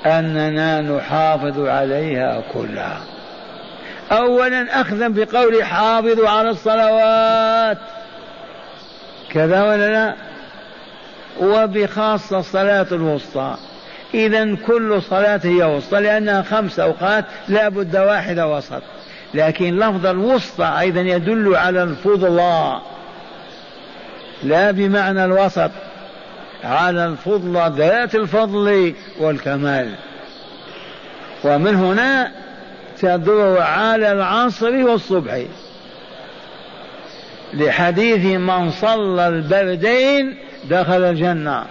أننا 0.07 0.81
نحافظ 0.81 1.61
عليها 1.67 2.43
كلها. 2.53 3.01
أولا 4.13 4.81
أخذا 4.81 5.09
بقول 5.09 5.65
حافظوا 5.65 6.29
على 6.29 6.51
الصلوات. 6.51 7.79
كذا 9.33 9.63
ولا 9.63 9.93
لا؟ 9.93 10.15
وبخاصة 11.41 12.39
الصلاة 12.39 12.87
الوسطى. 12.93 13.57
إذا 14.15 14.55
كل 14.67 15.03
صلاة 15.03 15.41
هي 15.45 15.65
وسطى 15.65 16.01
لأنها 16.01 16.43
خمس 16.43 16.81
أوقات 16.81 17.25
لا 17.49 17.69
بد 17.69 17.97
واحدة 17.97 18.49
وسط. 18.49 18.83
لكن 19.35 19.79
لفظ 19.79 20.07
الوسطى 20.07 20.77
أيضا 20.79 21.01
يدل 21.01 21.57
على 21.57 21.83
الفضلى 21.83 22.81
لا 24.43 24.71
بمعنى 24.71 25.25
الوسط 25.25 25.71
على 26.65 27.07
الفضل 27.07 27.73
ذات 27.77 28.15
الفضل 28.15 28.95
والكمال. 29.21 29.95
ومن 31.45 31.75
هنا 31.75 32.33
تدور 33.01 33.63
على 33.63 34.13
العصر 34.13 34.73
والصبح. 34.73 35.43
لحديث 37.55 38.39
من 38.39 38.71
صلى 38.71 39.29
البردين 39.29 40.39
دخل 40.71 41.05
الجنة. 41.05 41.65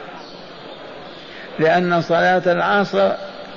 لأن 1.60 2.02
صلاة 2.02 2.42
العصر 2.46 3.12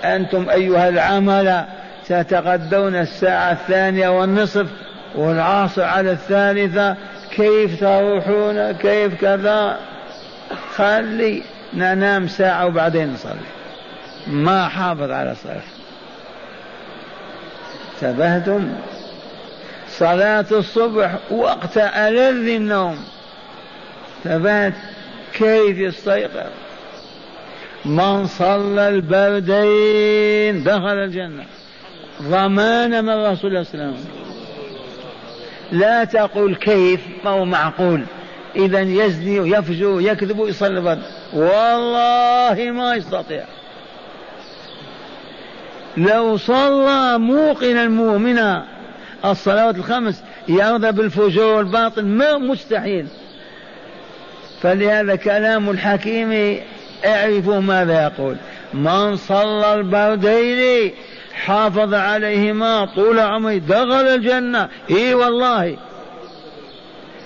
أنتم 0.04 0.50
أيها 0.50 0.88
العمل 0.88 1.64
ستغدون 2.04 2.94
الساعة 2.94 3.52
الثانية 3.52 4.08
والنصف 4.08 4.66
والعصر 5.14 5.82
على 5.82 6.10
الثالثة. 6.10 6.96
كيف 7.30 7.80
تروحون؟ 7.80 8.72
كيف 8.72 9.20
كذا؟ 9.20 9.76
خلي 10.76 11.42
ننام 11.74 12.28
ساعة 12.28 12.66
وبعدين 12.66 13.12
نصلي. 13.12 13.32
ما 14.26 14.68
حافظ 14.68 15.10
على 15.10 15.32
الصلاة. 15.32 15.77
انتبهتم؟ 18.02 18.72
صلاة 19.88 20.46
الصبح 20.52 21.14
وقت 21.30 21.78
ألذ 21.78 22.48
النوم. 22.48 22.98
ثبات 24.24 24.72
كيف 25.32 25.78
يستيقظ؟ 25.78 26.50
من 27.84 28.26
صلى 28.26 28.88
البردين 28.88 30.64
دخل 30.64 30.98
الجنة. 30.98 31.44
ضمان 32.22 33.04
من 33.04 33.26
رسول 33.26 33.50
الله 33.50 33.62
صلى 33.62 33.74
الله 33.74 33.84
عليه 33.84 33.92
وسلم. 33.92 33.96
لا 35.72 36.04
تقول 36.04 36.54
كيف 36.54 37.00
ما 37.24 37.30
هو 37.30 37.44
معقول. 37.44 38.02
إذا 38.56 38.80
يزني 38.80 39.40
ويفجر 39.40 39.86
ويكذب 39.86 40.38
ويصلي 40.38 40.78
البرد 40.78 41.02
والله 41.32 42.70
ما 42.70 42.94
يستطيع. 42.94 43.44
لو 45.98 46.36
صلى 46.36 47.18
موقنا 47.18 47.88
مؤمنا 47.88 48.64
الصلوات 49.24 49.76
الخمس 49.76 50.22
يرضى 50.48 50.92
بالفجور 50.92 51.56
والباطل 51.56 52.04
ما 52.04 52.38
مستحيل. 52.38 53.06
فلهذا 54.62 55.16
كلام 55.16 55.70
الحكيم 55.70 56.60
اعرفوا 57.06 57.60
ماذا 57.60 58.02
يقول. 58.02 58.36
من 58.74 59.16
صلى 59.16 59.74
البردين 59.74 60.92
حافظ 61.34 61.94
عليهما 61.94 62.84
طول 62.84 63.18
عمره 63.18 63.58
دخل 63.68 64.08
الجنة. 64.08 64.68
إي 64.90 65.14
والله. 65.14 65.76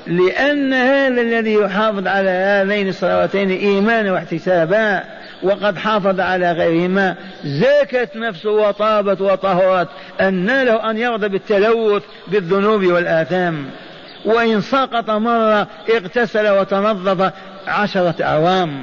لأن 0.06 0.72
هذا 0.72 1.20
الذي 1.20 1.54
يحافظ 1.54 2.06
على 2.06 2.30
هذين 2.30 2.88
الصلواتين 2.88 3.50
إيمانا 3.50 4.12
واحتسابا. 4.12 5.02
وقد 5.42 5.78
حافظ 5.78 6.20
على 6.20 6.52
غيرهما 6.52 7.16
زكت 7.44 8.10
نفسه 8.16 8.50
وطابت 8.50 9.20
وطهرت 9.20 9.88
أن 10.20 10.62
له 10.62 10.90
أن 10.90 10.98
يرضى 10.98 11.28
بالتلوث 11.28 12.02
بالذنوب 12.28 12.84
والآثام. 12.84 13.66
وإن 14.24 14.60
سقط 14.60 15.10
مرة 15.10 15.66
اغتسل 15.94 16.48
وتنظف 16.48 17.32
عشرة 17.66 18.14
أعوام 18.22 18.82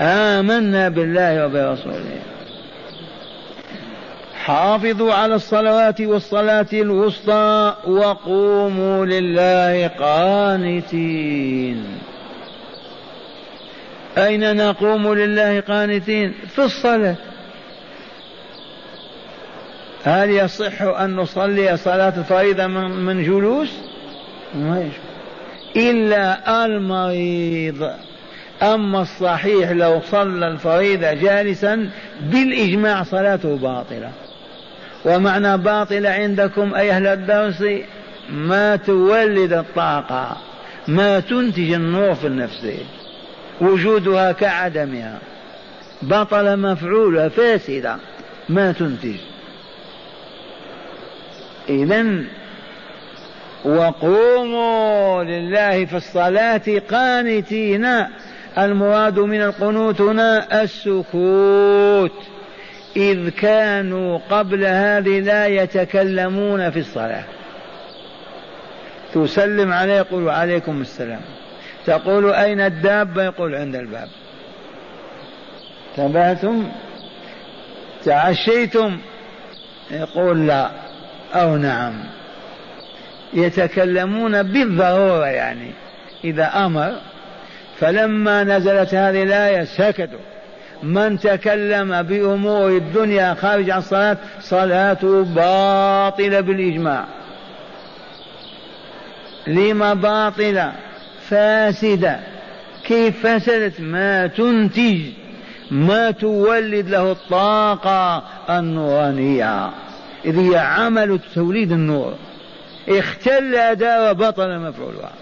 آمنا 0.00 0.88
بالله 0.88 1.46
وبرسوله. 1.46 2.18
حافظوا 4.44 5.12
على 5.14 5.34
الصلوات 5.34 6.00
والصلاة 6.00 6.66
الوسطى 6.72 7.74
وقوموا 7.86 9.06
لله 9.06 9.86
قانتين. 9.88 11.84
أين 14.18 14.56
نقوم 14.56 15.14
لله 15.14 15.60
قانتين 15.60 16.34
في 16.54 16.58
الصلاة؟ 16.64 17.16
هل 20.04 20.30
يصح 20.30 20.82
أن 20.82 21.16
نصلي 21.16 21.76
صلاة 21.76 22.12
الفريضة 22.18 22.66
من 22.66 23.22
جلوس؟ 23.22 23.68
ما 24.54 24.88
إلا 25.76 26.64
المريض. 26.66 27.90
أما 28.62 29.02
الصحيح 29.02 29.70
لو 29.70 30.00
صلى 30.10 30.48
الفريضة 30.48 31.12
جالسا 31.12 31.90
بالإجماع 32.20 33.02
صلاته 33.02 33.56
باطلة. 33.56 34.10
ومعنى 35.04 35.56
باطلة 35.56 36.10
عندكم 36.10 36.74
أي 36.74 36.90
أهل 36.90 37.06
الدرس؟ 37.06 37.64
ما 38.30 38.76
تولد 38.76 39.52
الطاقة 39.52 40.36
ما 40.88 41.20
تنتج 41.20 41.72
النور 41.72 42.14
في 42.14 42.26
النفس. 42.26 42.66
وجودها 43.60 44.32
كعدمها. 44.32 45.18
بطل 46.02 46.56
مفعولها 46.56 47.28
فاسدة. 47.28 47.96
ما 48.48 48.72
تنتج. 48.72 49.16
إذا 51.68 52.04
وقوموا 53.64 55.24
لله 55.24 55.84
في 55.84 55.96
الصلاة 55.96 56.82
قانتين. 56.90 57.86
المراد 58.58 59.18
من 59.18 59.42
القنوت 59.42 60.00
هنا 60.00 60.62
السكوت. 60.62 62.22
إذ 62.96 63.28
كانوا 63.28 64.18
قبل 64.30 64.64
هذه 64.64 65.20
لا 65.20 65.46
يتكلمون 65.46 66.70
في 66.70 66.78
الصلاة. 66.78 67.24
تسلم 69.14 69.72
عليه 69.72 69.94
يقول 69.94 70.28
عليكم 70.28 70.80
السلام. 70.80 71.20
تقول 71.86 72.32
أين 72.32 72.60
الدابة؟ 72.60 73.24
يقول 73.24 73.54
عند 73.54 73.76
الباب. 73.76 74.08
تبعتم؟ 75.96 76.68
تعشيتم؟ 78.04 78.98
يقول 79.90 80.46
لا. 80.46 80.70
أو 81.34 81.56
نعم. 81.56 81.92
يتكلمون 83.34 84.42
بالضرورة 84.42 85.26
يعني. 85.26 85.70
إذا 86.24 86.44
أمر 86.46 86.92
فلما 87.78 88.44
نزلت 88.44 88.94
هذه 88.94 89.22
الآية 89.22 89.64
سكتوا. 89.64 90.18
من 90.82 91.18
تكلم 91.18 92.02
بأمور 92.02 92.68
الدنيا 92.68 93.34
خارج 93.34 93.70
عن 93.70 93.78
الصلاة 93.78 94.16
صلاته 94.40 95.24
باطلة 95.24 96.40
بالإجماع. 96.40 97.04
لما 99.46 99.94
باطلة؟ 99.94 100.72
فاسدة. 101.34 102.20
كيف 102.86 103.26
فسدت؟ 103.26 103.80
ما 103.80 104.26
تنتج. 104.26 105.00
ما 105.70 106.10
تولد 106.10 106.88
له 106.88 107.12
الطاقة 107.12 108.24
النورانية. 108.50 109.70
إذ 110.24 110.38
هي 110.38 110.58
عمل 110.58 111.20
توليد 111.34 111.72
النور. 111.72 112.14
اختل 112.88 113.54
أداء 113.54 114.10
وبطل 114.10 114.58
مفعولها. 114.58 115.12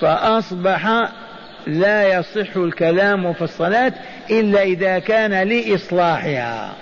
فأصبح 0.00 1.10
لا 1.66 2.18
يصح 2.18 2.56
الكلام 2.56 3.32
في 3.32 3.42
الصلاة 3.42 3.92
إلا 4.30 4.62
إذا 4.62 4.98
كان 4.98 5.48
لإصلاحها. 5.48 6.72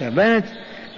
ثبت 0.00 0.44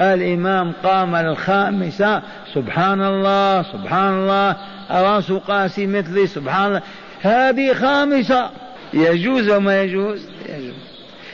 الإمام 0.00 0.72
قام 0.84 1.14
الخامسة 1.14 2.22
سبحان 2.54 3.04
الله 3.04 3.62
سبحان 3.62 4.14
الله 4.14 4.56
رأس 4.90 5.32
قاسي 5.32 5.86
مثلي 5.86 6.26
سبحان 6.26 6.66
الله. 6.66 6.82
هذه 7.20 7.72
خامسة. 7.72 8.50
يجوز 8.92 9.50
وما 9.50 9.82
يجوز؟ 9.82 10.28
يجوز. 10.48 10.74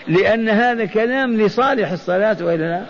لأن 0.08 0.48
هذا 0.48 0.84
كلام 0.84 1.36
لصالح 1.40 1.90
الصلاة 1.90 2.36
وإلا 2.40 2.64
لا؟ 2.64 2.82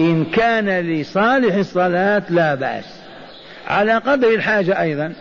إن 0.00 0.24
كان 0.24 0.80
لصالح 0.80 1.54
الصلاة 1.54 2.22
لا 2.30 2.54
بأس. 2.54 3.00
على 3.66 3.94
قدر 3.94 4.28
الحاجة 4.28 4.80
أيضا. 4.80 5.12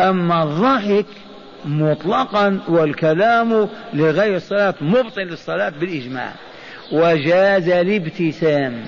أما 0.00 0.42
الضحك 0.42 1.06
مطلقا 1.64 2.60
والكلام 2.68 3.68
لغير 3.94 4.36
الصلاة 4.36 4.74
مبطل 4.80 5.22
للصلاة 5.22 5.68
بالإجماع. 5.68 6.32
وجاز 6.92 7.68
الابتسام. 7.68 8.84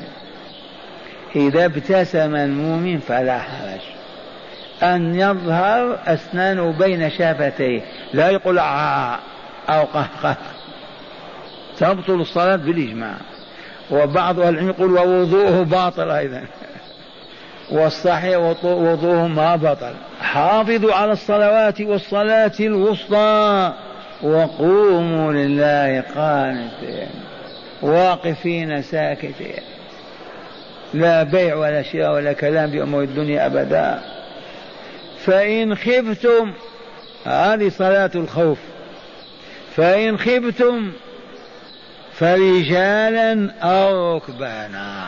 إذا 1.37 1.65
ابتسم 1.65 2.37
المؤمن 2.37 2.99
فلا 2.99 3.39
حرج. 3.39 3.81
أن 4.83 5.15
يظهر 5.15 5.99
أسنانه 6.07 6.73
بين 6.73 7.11
شفتيه 7.11 7.81
لا 8.13 8.31
يقول 8.31 8.59
عاء 8.59 9.21
أو 9.69 9.85
قهقه 9.85 10.37
تبطل 11.79 12.21
الصلاة 12.21 12.57
بالإجماع. 12.57 13.15
وبعض 13.91 14.41
العلم 14.41 14.69
يقول 14.69 14.93
ووضوءه 14.93 15.63
باطل 15.63 16.11
أيضا. 16.11 16.43
والصحيح 17.71 18.39
وضوءه 18.39 19.27
ما 19.27 19.57
بطل 19.57 19.95
حافظوا 20.21 20.95
على 20.95 21.13
الصلوات 21.13 21.81
والصلاة 21.81 22.53
الوسطى. 22.61 23.73
وقوموا 24.23 25.33
لله 25.33 26.01
قانتين. 26.01 27.09
واقفين 27.83 28.83
ساكتين. 28.83 29.63
لا 30.95 31.23
بيع 31.23 31.55
ولا 31.55 31.83
شراء 31.83 32.15
ولا 32.15 32.33
كلام 32.33 32.71
بأمور 32.71 33.03
الدنيا 33.03 33.47
أبدا. 33.47 34.01
فإن 35.25 35.75
خفتم 35.75 36.53
هذه 37.27 37.69
صلاة 37.69 38.11
الخوف. 38.15 38.59
فإن 39.77 40.19
خفتم 40.19 40.93
فرجالا 42.13 43.51
أو 43.63 44.17
ركبانا. 44.17 45.07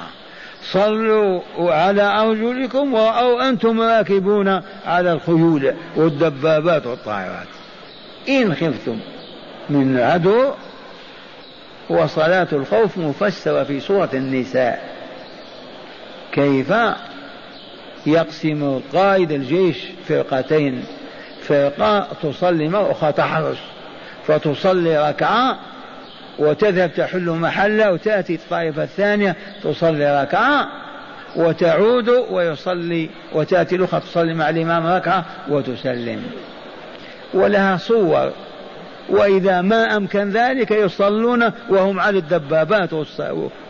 صلوا 0.62 1.40
على 1.58 2.02
أرجلكم 2.02 2.94
أو 2.94 3.40
أنتم 3.40 3.80
راكبون 3.80 4.62
على 4.86 5.12
الخيول 5.12 5.74
والدبابات 5.96 6.86
والطائرات. 6.86 7.46
إن 8.28 8.54
خفتم 8.54 8.98
من 9.70 9.98
عدو 9.98 10.50
وصلاة 11.90 12.48
الخوف 12.52 12.98
مفسرة 12.98 13.64
في 13.64 13.80
سورة 13.80 14.10
النساء. 14.14 14.92
كيف 16.32 16.72
يقسم 18.06 18.64
القائد 18.64 19.32
الجيش 19.32 19.76
فرقتين؟ 20.08 20.84
فرقة 21.42 22.06
تصلي 22.22 22.68
مرة 22.68 22.90
أخرى 22.90 23.12
تحرس 23.12 23.58
فتصلي 24.26 25.08
ركعة 25.08 25.58
وتذهب 26.38 26.94
تحل 26.94 27.30
محلة 27.30 27.92
وتأتي 27.92 28.34
الطائفة 28.34 28.82
الثانية 28.82 29.36
تصلي 29.64 30.22
ركعة 30.22 30.68
وتعود 31.36 32.08
ويصلي 32.08 33.10
وتأتي 33.32 33.76
الأخرى 33.76 34.00
تصلي 34.00 34.34
مع 34.34 34.50
الإمام 34.50 34.86
ركعة 34.86 35.24
وتسلم. 35.48 36.22
ولها 37.34 37.76
صور. 37.76 38.32
وإذا 39.08 39.60
ما 39.60 39.96
أمكن 39.96 40.30
ذلك 40.30 40.70
يصلون 40.70 41.52
وهم 41.68 42.00
على 42.00 42.18
الدبابات 42.18 42.92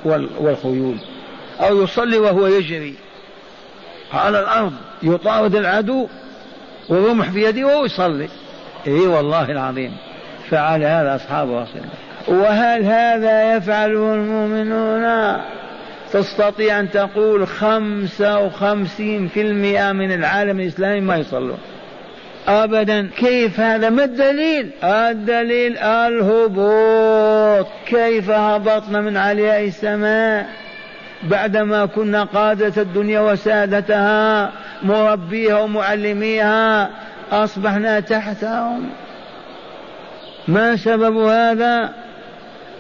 والخيول. 0.05 0.97
أو 1.61 1.83
يصلي 1.83 2.19
وهو 2.19 2.47
يجري. 2.47 2.95
على 4.13 4.41
الأرض 4.41 4.73
يطارد 5.03 5.55
العدو 5.55 6.09
ورمح 6.89 7.31
في 7.31 7.43
يده 7.45 7.67
وهو 7.67 7.85
يصلي. 7.85 8.29
إي 8.87 9.07
والله 9.07 9.51
العظيم. 9.51 9.97
فعل 10.51 10.83
هذا 10.85 11.17
أصحاب 11.17 11.49
رسول 11.49 11.77
الله. 11.77 12.12
وهل 12.29 12.85
هذا 12.85 13.57
يفعله 13.57 14.15
المؤمنون؟ 14.15 15.37
تستطيع 16.13 16.81
أن 16.81 16.91
تقول 16.91 17.47
خمسة 17.47 18.39
وخمسين 18.39 19.29
في 19.29 19.41
المئة 19.41 19.93
من 19.93 20.13
العالم 20.13 20.61
الإسلامي 20.61 21.01
ما 21.01 21.17
يصلون. 21.17 21.59
أبدا. 22.49 23.11
كيف 23.17 23.61
هذا؟ 23.61 23.91
ما 23.91 24.05
الدليل؟ 24.05 24.71
الدليل 24.85 25.79
الهبوط. 25.79 27.67
كيف 27.87 28.31
هبطنا 28.31 29.01
من 29.01 29.17
علياء 29.17 29.65
السماء؟ 29.65 30.47
بعدما 31.23 31.87
كنا 31.87 32.25
قادة 32.25 32.83
الدنيا 32.83 33.21
وسادتها 33.21 34.53
مربيها 34.83 35.59
ومعلميها 35.59 36.91
أصبحنا 37.33 38.01
تحتهم. 38.01 38.91
ما 40.49 40.77
سبب 40.77 41.17
هذا؟ 41.17 42.02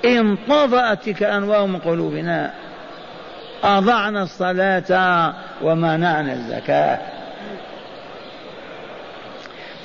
انطفأت 0.04 1.04
تلك 1.04 1.22
الأنوار 1.22 1.66
من 1.66 1.78
قلوبنا 1.78 2.52
أضعنا 3.64 4.22
الصلاة 4.22 5.34
ومنعنا 5.62 6.32
الزكاة. 6.32 6.98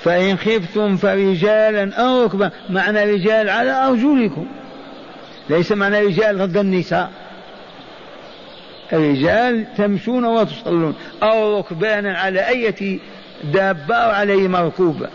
فإن 0.04 0.38
خفتم 0.38 0.98
فرجالا 0.98 1.96
أو 1.96 2.24
ركبا 2.24 2.52
معنى 2.70 3.04
رجال 3.04 3.50
على 3.50 3.72
أرجلكم. 3.72 4.48
ليس 5.50 5.72
معنى 5.72 6.00
رجال 6.00 6.38
ضد 6.38 6.58
النساء. 6.58 7.10
الرجال 8.94 9.66
تمشون 9.78 10.26
وتصلون 10.26 10.96
أو 11.24 11.60
ركبانا 11.60 12.18
على 12.18 12.48
أية 12.48 13.00
دابة 13.44 13.96
أو 13.96 14.10
عليه 14.12 14.48
مركوبة. 14.48 15.10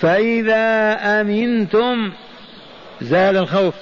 فإذا 0.00 0.92
أمنتم 1.20 2.12
زال 3.02 3.36
الخوف. 3.36 3.74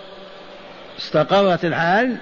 استقرت 0.99 1.65
الحال. 1.65 2.17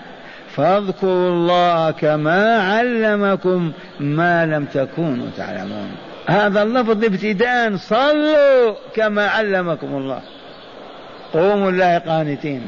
فاذكروا 0.56 1.30
الله 1.30 1.90
كما 1.90 2.58
علمكم 2.58 3.72
ما 4.00 4.46
لم 4.46 4.64
تكونوا 4.64 5.26
تعلمون. 5.36 5.90
هذا 6.26 6.62
اللفظ 6.62 7.04
ابتداء. 7.04 7.76
صلوا 7.76 8.74
كما 8.96 9.26
علمكم 9.26 9.86
الله. 9.86 10.20
قوموا 11.32 11.70
الله 11.70 11.98
قانتين. 11.98 12.66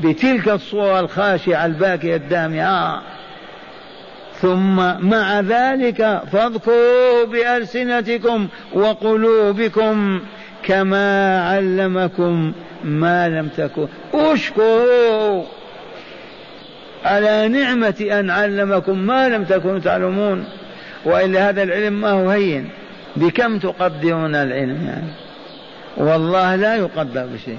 بتلك 0.00 0.48
الصورة 0.48 1.00
الخاشعة 1.00 1.66
الباكية 1.66 2.16
الدامعة. 2.16 3.02
ثم 4.40 4.76
مع 5.08 5.40
ذلك 5.40 6.22
فاذكروا 6.32 7.24
بألسنتكم 7.24 8.48
وقلوبكم 8.72 10.20
كما 10.62 11.40
علمكم 11.48 12.52
ما 12.86 13.28
لم 13.28 13.48
تكن. 13.48 13.88
اشكروا 14.14 15.44
على 17.04 17.48
نعمة 17.48 18.06
أن 18.12 18.30
علمكم 18.30 18.98
ما 18.98 19.28
لم 19.28 19.44
تكونوا 19.44 19.78
تعلمون. 19.78 20.44
وإلا 21.04 21.48
هذا 21.48 21.62
العلم 21.62 22.00
ما 22.00 22.10
هو 22.10 22.30
هين. 22.30 22.68
بكم 23.16 23.58
تقدرون 23.58 24.34
العلم 24.34 24.86
يعني؟ 24.86 25.12
والله 25.96 26.54
لا 26.54 26.76
يقدر 26.76 27.26
بشيء. 27.26 27.58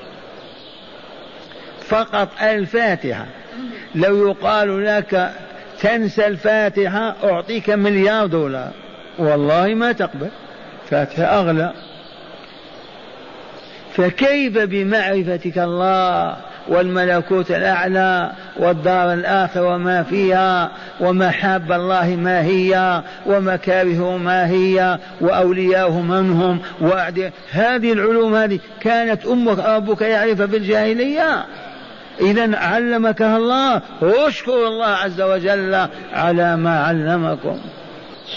فقط 1.88 2.30
الفاتحة. 2.42 3.26
لو 3.96 4.28
يقال 4.28 4.86
لك 4.86 5.32
تنسى 5.80 6.28
الفاتحة 6.28 7.16
أعطيك 7.24 7.70
مليار 7.70 8.26
دولار. 8.26 8.72
والله 9.18 9.74
ما 9.74 9.92
تقبل. 9.92 10.30
فاتحة 10.90 11.24
أغلى. 11.24 11.74
فكيف 13.98 14.58
بمعرفتك 14.58 15.58
الله 15.58 16.38
والملكوت 16.68 17.52
الأعلى 17.52 18.32
والدار 18.60 19.14
الآخرة 19.14 19.76
وما 19.76 20.04
فيها 20.04 20.72
ومحاب 21.00 21.72
الله 21.72 22.16
ما 22.16 22.42
هي 22.42 23.04
ومكارهه 23.26 24.18
ما 24.18 24.48
هي 24.48 25.00
وأولياؤه 25.22 26.02
من 26.02 26.32
هم 26.32 26.60
هذه 27.52 27.94
العلوم 27.94 28.36
هذه 28.36 28.60
كانت 28.82 29.26
أمك 29.26 29.60
ربك 29.60 30.02
يعرف 30.02 30.42
بالجاهلية. 30.42 31.46
إذا 32.22 32.58
علمكها 32.58 33.38
الله 33.38 33.82
واشكر 34.02 34.68
الله 34.68 34.88
عز 34.88 35.22
وجل 35.22 35.88
على 36.14 36.58
ما 36.58 36.80
علمكم. 36.80 37.60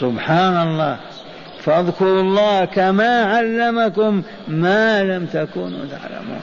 سبحان 0.00 0.68
الله. 0.68 0.96
فاذكروا 1.60 2.20
الله 2.20 2.64
كما 2.64 3.22
علمكم 3.24 4.22
ما 4.48 5.02
لم 5.02 5.26
تكونوا 5.26 5.84
تعلمون. 5.90 6.40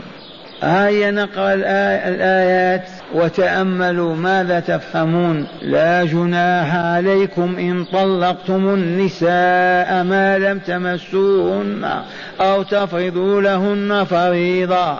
آية 0.63 1.11
نقرأ 1.11 1.53
الآيات 1.53 2.89
وتأملوا 3.13 4.15
ماذا 4.15 4.59
تفهمون. 4.59 5.47
لا 5.61 6.05
جناح 6.05 6.75
عليكم 6.75 7.55
إن 7.59 7.85
طلقتم 7.85 8.69
النساء 8.69 10.03
ما 10.03 10.37
لم 10.37 10.59
تمسوهن 10.59 12.01
أو 12.41 12.63
تفرضوا 12.63 13.41
لهن 13.41 14.03
فريضة. 14.03 14.99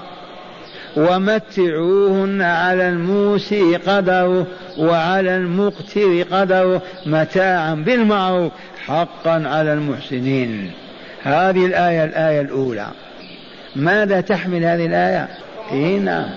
ومتعوهن 0.97 2.41
على 2.41 2.89
الموسي 2.89 3.75
قدره 3.75 4.45
وعلى 4.77 5.35
المقتر 5.37 6.23
قدره 6.31 6.81
متاعا 7.05 7.75
بالمعروف. 7.75 8.51
حقا 8.87 9.47
على 9.47 9.73
المحسنين. 9.73 10.71
هذه 11.23 11.65
الآية 11.65 12.03
الآية 12.03 12.41
الأولى. 12.41 12.87
ماذا 13.75 14.21
تحمل 14.21 14.63
هذه 14.63 14.85
الآية؟ 14.85 15.27
إيه 15.71 15.99
نعم. 15.99 16.29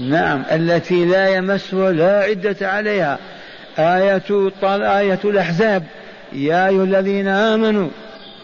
نعم 0.00 0.42
التي 0.52 1.04
لا 1.04 1.28
يمسها 1.28 1.92
لا 1.92 2.20
عدة 2.20 2.56
عليها. 2.68 3.18
آية 3.78 4.52
آية 4.64 5.20
الأحزاب. 5.24 5.82
يا 6.32 6.68
أيها 6.68 6.84
الذين 6.84 7.28
آمنوا 7.28 7.88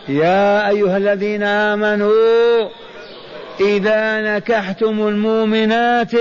يا 0.08 0.68
أيها 0.68 0.96
الذين 0.96 1.42
آمنوا 1.42 2.68
إذا 3.60 4.20
نكحتم 4.36 5.08
المؤمنات 5.08 6.12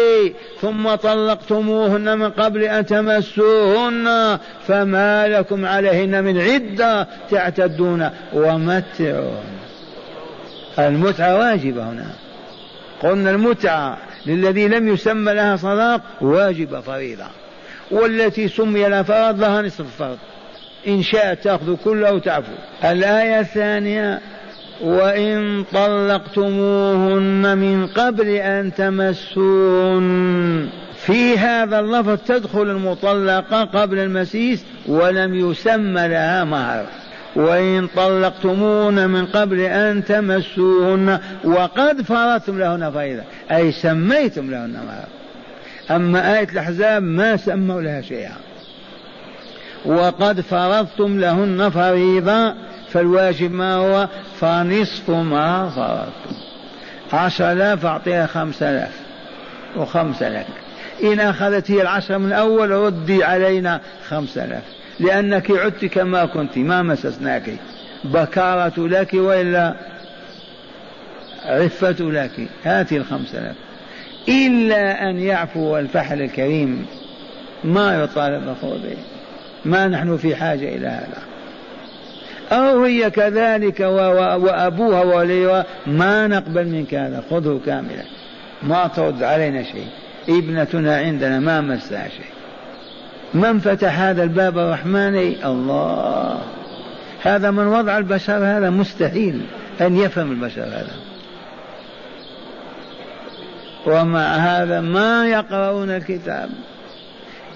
ثم 0.62 0.96
طلقتموهن 0.96 2.18
من 2.18 2.30
قبل 2.30 2.64
أن 2.64 2.86
تمسوهن 2.86 4.40
فما 4.68 5.28
لكم 5.28 5.66
عليهن 5.66 6.24
من 6.24 6.42
عدة 6.42 7.08
تعتدون 7.32 8.10
ومتعوهن 8.34 9.60
المتعة 10.80 11.38
واجبة 11.38 11.90
هنا. 11.90 12.06
قلنا 13.04 13.32
المتعة 13.32 13.98
للذي 14.26 14.68
لم 14.68 14.88
يسمى 14.88 15.34
لها 15.34 15.56
صلاق 15.56 16.02
واجبة 16.22 16.82
فريضة 16.82 17.26
والتي 17.92 18.48
سمي 18.48 18.90
لها 18.90 19.04
فرض 19.04 19.40
لها 19.40 19.62
نصف 19.62 19.80
الفرض 19.82 20.18
إن 20.88 21.04
شاءت 21.04 21.44
تأخذ 21.44 21.76
كله 21.76 22.14
وتعفو 22.14 22.52
الآية 22.84 23.40
الثانية 23.40 24.20
وإن 24.82 25.64
طلقتموهن 25.74 27.58
من 27.58 27.88
قبل 27.88 28.30
أن 28.30 28.74
تمسون 28.74 30.10
في 30.96 31.38
هذا 31.38 31.80
اللفظ 31.80 32.18
تدخل 32.28 32.62
المطلقة 32.62 33.64
قبل 33.64 34.00
المسيس 34.00 34.66
ولم 34.88 35.36
يسمى 35.36 36.08
لها 36.08 36.44
مهر. 36.44 36.86
وإن 37.36 37.88
طلقتموهن 37.88 39.10
من 39.10 39.26
قبل 39.26 39.60
أن 39.60 40.06
تمسوهن 40.06 41.20
وقد 41.44 42.02
فرضتم 42.02 42.60
لهن 42.60 42.92
فريضة 42.92 43.24
أي 43.52 43.72
سميتم 43.72 44.52
لهن 44.52 44.72
مهر. 44.74 45.08
أما 45.96 46.40
آية 46.40 46.48
الأحزاب 46.52 47.04
ما 47.04 47.38
سموا 47.38 47.82
لها 47.82 48.02
شيئا. 48.02 48.36
وقد 49.86 50.42
فرضتم 50.42 51.20
لهن 51.20 51.70
فريضة 51.70 52.54
فالواجب 52.94 53.52
ما 53.52 53.76
هو؟ 53.76 54.08
فنصف 54.40 55.10
ما 55.10 55.70
فرضتم 55.70 56.40
عشر 57.14 57.52
آلاف 57.52 57.86
أعطيها 57.86 58.26
خمس 58.26 58.64
آلاف. 58.64 58.92
وخمسة 59.78 60.30
لك. 60.30 60.48
إن 61.04 61.20
أخذت 61.20 61.72
هي 61.72 61.82
العشرة 61.82 62.18
من 62.18 62.28
الأول 62.28 62.72
ردي 62.72 63.24
علينا 63.24 63.82
خمسة 64.08 64.46
آلاف. 64.46 64.64
لأنك 65.00 65.52
عدت 65.52 65.86
كما 65.86 66.26
كنت 66.26 66.58
ما 66.58 66.82
مسسناك. 66.82 67.52
بكارة 68.04 68.88
لك 68.88 69.14
وإلا 69.14 69.76
عفة 71.46 71.96
لك. 72.00 72.50
هاتي 72.64 72.98
الخمسة 72.98 73.40
آلاف. 73.40 73.56
إلا 74.28 75.10
أن 75.10 75.20
يعفو 75.20 75.78
الفحل 75.78 76.22
الكريم 76.22 76.86
ما 77.64 78.04
يطالب 78.04 78.56
به 78.62 78.98
ما 79.66 79.88
نحن 79.88 80.18
في 80.18 80.36
حاجة 80.36 80.76
إلى 80.76 80.88
هذا. 80.88 81.29
أو 82.52 82.84
هي 82.84 83.10
كذلك 83.10 83.80
وأبوها 83.80 85.04
ووليها 85.04 85.66
ما 85.88 86.28
نقبل 86.28 86.68
منك 86.68 86.94
هذا 86.94 87.24
خذه 87.30 87.60
كاملا. 87.66 88.04
ما 88.64 88.88
ترد 88.88 89.24
علينا 89.24 89.64
شيء. 89.64 89.88
ابنتنا 90.30 90.98
عندنا 90.98 91.40
ما 91.40 91.62
مسها 91.62 92.08
شيء. 92.10 92.32
من 93.34 93.60
فتح 93.60 94.00
هذا 94.00 94.24
الباب 94.24 94.58
الرحماني 94.58 95.46
الله. 95.46 96.40
هذا 97.22 97.52
من 97.52 97.68
وضع 97.68 97.98
البشر 97.98 98.38
هذا 98.38 98.70
مستحيل 98.70 99.42
أن 99.82 99.98
يفهم 99.98 100.32
البشر 100.32 100.64
هذا. 100.64 100.96
ومع 103.86 104.36
هذا 104.36 104.82
ما 104.82 105.28
يقرؤون 105.28 105.90
الكتاب. 105.90 106.50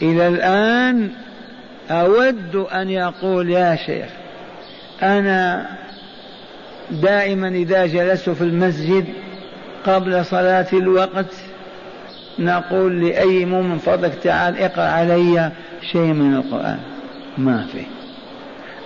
إلى 0.01 0.27
الآن 0.27 1.09
أود 1.91 2.55
أن 2.55 2.89
يقول 2.89 3.49
يا 3.49 3.75
شيخ 3.75 4.22
أنا 5.01 5.69
دائما 6.91 7.47
إذا 7.47 7.85
جلست 7.85 8.29
في 8.29 8.41
المسجد 8.41 9.05
قبل 9.85 10.25
صلاة 10.25 10.67
الوقت 10.73 11.35
نقول 12.39 13.05
لأي 13.05 13.45
مؤمن 13.45 13.77
فضلك 13.77 14.15
تعال 14.15 14.57
اقرأ 14.57 14.83
علي 14.83 15.51
شيء 15.91 16.13
من 16.13 16.33
القرآن. 16.35 16.79
ما 17.37 17.65
في. 17.71 17.83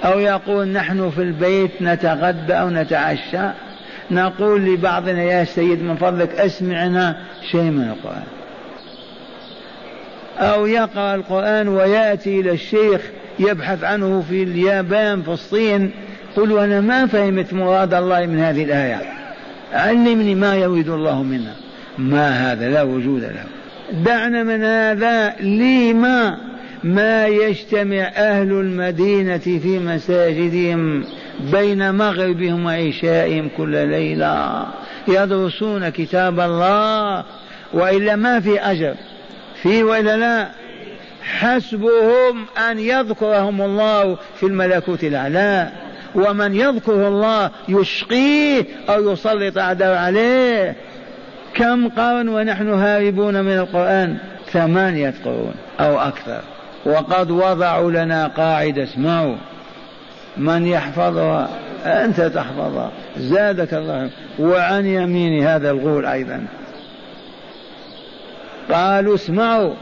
أو 0.08 0.20
يقول 0.20 0.68
نحن 0.68 1.10
في 1.10 1.22
البيت 1.22 1.72
نتغدى 1.82 2.54
أو 2.54 2.70
نتعشى. 2.70 3.50
نقول 4.12 4.66
لبعضنا 4.66 5.24
يا 5.24 5.44
سيد 5.44 5.84
من 5.84 5.96
فضلك 5.96 6.30
اسمعنا 6.36 7.18
شيء 7.52 7.62
من 7.62 7.90
القرآن. 7.90 8.24
أو 10.40 10.66
يقرأ 10.66 11.16
القرآن 11.16 11.68
ويأتي 11.68 12.40
إلى 12.40 12.52
الشيخ 12.52 13.02
يبحث 13.40 13.84
عنه 13.84 14.24
في 14.30 14.44
اليابان 14.44 15.22
في 15.22 15.30
الصين. 15.30 15.92
قل 16.36 16.60
أنا 16.60 16.82
ما 16.82 17.06
فهمت 17.06 17.54
مراد 17.54 17.94
الله 17.94 18.26
من 18.26 18.40
هذه 18.40 18.64
الآية. 18.64 19.02
علمني 19.74 20.36
ما 20.36 20.56
يريد 20.56 20.90
الله 20.90 21.24
منا. 21.24 21.54
ما 21.98 22.52
هذا؟ 22.52 22.70
لا 22.70 22.82
وجود 22.82 23.22
له. 23.22 23.44
دعنا 23.92 24.44
من 24.44 24.64
هذا 24.64 25.36
لما؟ 25.40 26.38
ما 26.84 27.28
يجتمع 27.28 28.12
أهل 28.16 28.52
المدينة 28.52 29.38
في 29.38 29.80
مساجدهم 29.80 31.04
بين 31.52 31.96
مغربهم 31.96 32.66
وعشائهم 32.66 33.50
كل 33.58 33.88
ليلة. 33.88 34.66
يدرسون 35.08 35.90
كتاب 35.90 36.40
الله. 36.40 37.24
وإلا 37.74 38.16
ما 38.16 38.40
في 38.40 38.60
أجر. 38.60 38.96
في 39.62 39.84
وإلا 39.84 40.18
لا؟ 40.18 40.48
حسبهم 41.28 42.46
أن 42.72 42.80
يذكرهم 42.80 43.62
الله 43.62 44.18
في 44.40 44.46
الملكوت 44.46 45.04
الأعلى 45.04 45.72
ومن 46.16 46.56
يذكر 46.56 47.08
الله 47.08 47.52
يشقيه 47.70 48.66
أو 48.90 49.12
يسلط 49.12 49.58
أعداء 49.58 49.98
عليه. 49.98 50.76
كم 51.54 51.90
قرن 51.90 52.30
ونحن 52.30 52.70
هاربون 52.70 53.42
من 53.42 53.58
القرآن؟ 53.58 54.18
ثمانية 54.52 55.14
قرون 55.26 55.54
أو 55.80 56.00
أكثر. 56.00 56.42
وقد 56.86 57.32
وضعوا 57.32 57.92
لنا 57.92 58.28
قاعدة 58.28 58.84
اسمعوا. 58.84 59.36
من 60.38 60.66
يحفظها 60.66 61.50
أنت 61.86 62.22
تحفظها. 62.22 62.92
زادك 63.18 63.74
الله. 63.74 64.10
وعن 64.40 64.86
يمين 64.86 65.48
هذا 65.48 65.72
الغول 65.72 66.06
أيضا. 66.06 66.46
قالوا 68.72 69.16
اسمعوا. 69.16 69.74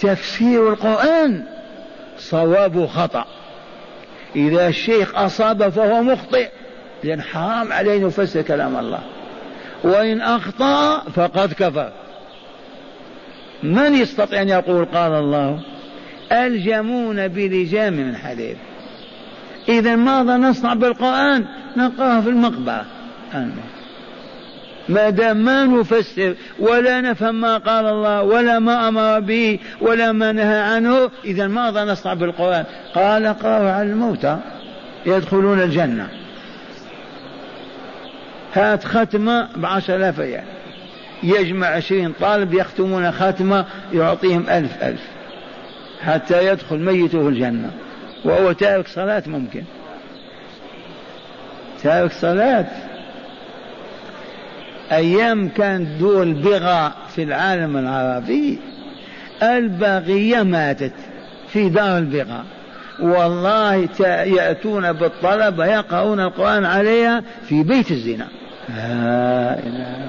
تفسير 0.00 0.72
القرآن 0.72 1.44
صواب 2.18 2.86
خطأ. 2.86 3.24
إذا 4.36 4.68
الشيخ 4.68 5.16
أصاب 5.16 5.68
فهو 5.68 6.02
مخطئ 6.02 6.48
لأن 7.04 7.22
حرام 7.22 7.72
عليه 7.72 8.06
نفسر 8.06 8.42
كلام 8.42 8.76
الله. 8.76 9.00
وإن 9.84 10.20
أخطأ 10.20 10.98
فقد 10.98 11.52
كفر. 11.52 11.92
من 13.62 13.94
يستطيع 13.94 14.42
أن 14.42 14.48
يقول 14.48 14.84
قال 14.84 15.12
الله؟ 15.12 15.60
ألجمون 16.32 17.28
بلجام 17.28 17.92
من 17.92 18.16
حديد 18.16 18.56
إذا 19.68 19.96
ماذا 19.96 20.36
نصنع 20.36 20.74
بالقرآن؟ 20.74 21.44
نقرأه 21.76 22.20
في 22.20 22.28
المقبرة. 22.28 22.86
ما 24.88 25.10
دام 25.10 25.36
ما 25.36 25.64
نفسر 25.64 26.34
ولا 26.58 27.00
نفهم 27.00 27.40
ما 27.40 27.58
قال 27.58 27.86
الله 27.86 28.22
ولا 28.22 28.58
ما 28.58 28.88
أمر 28.88 29.20
به 29.20 29.58
ولا 29.80 30.12
ما 30.12 30.32
نهى 30.32 30.58
عنه 30.58 31.10
إذا 31.24 31.46
ماذا 31.46 31.84
نصنع 31.84 32.14
بالقران 32.14 32.64
قال 32.94 33.26
اقرأوا 33.26 33.70
على 33.70 33.90
الموتى 33.90 34.38
يدخلون 35.06 35.60
الجنة. 35.60 36.08
هات 38.54 38.84
ختمة 38.84 39.48
بعشر 39.56 39.96
آلاف 39.96 40.20
ريال. 40.20 40.44
يجمع 41.22 41.66
عشرين 41.66 42.12
طالب 42.20 42.54
يختمون 42.54 43.12
ختمة 43.12 43.64
يعطيهم 43.92 44.44
ألف 44.50 44.82
ألف. 44.82 45.00
حتى 46.00 46.46
يدخل 46.46 46.78
ميته 46.78 47.28
الجنة. 47.28 47.70
وهو 48.24 48.52
تارك 48.52 48.88
صلاة 48.88 49.22
ممكن. 49.26 49.62
تارك 51.82 52.12
صلاة. 52.12 52.87
أيام 54.92 55.48
كانت 55.48 56.00
دول 56.00 56.32
بغى 56.32 56.92
في 57.14 57.22
العالم 57.22 57.76
العربي 57.76 58.58
الباغية 59.42 60.42
ماتت 60.42 60.92
في 61.48 61.68
دار 61.68 61.98
البغاء. 61.98 62.44
والله 63.00 63.88
يأتون 64.08 64.92
بالطلبة 64.92 65.66
يقرؤون 65.66 66.20
القرآن 66.20 66.64
عليها 66.64 67.22
في 67.48 67.62
بيت 67.62 67.90
الزنا. 67.90 68.26
لا 68.68 69.58
إله. 69.58 70.08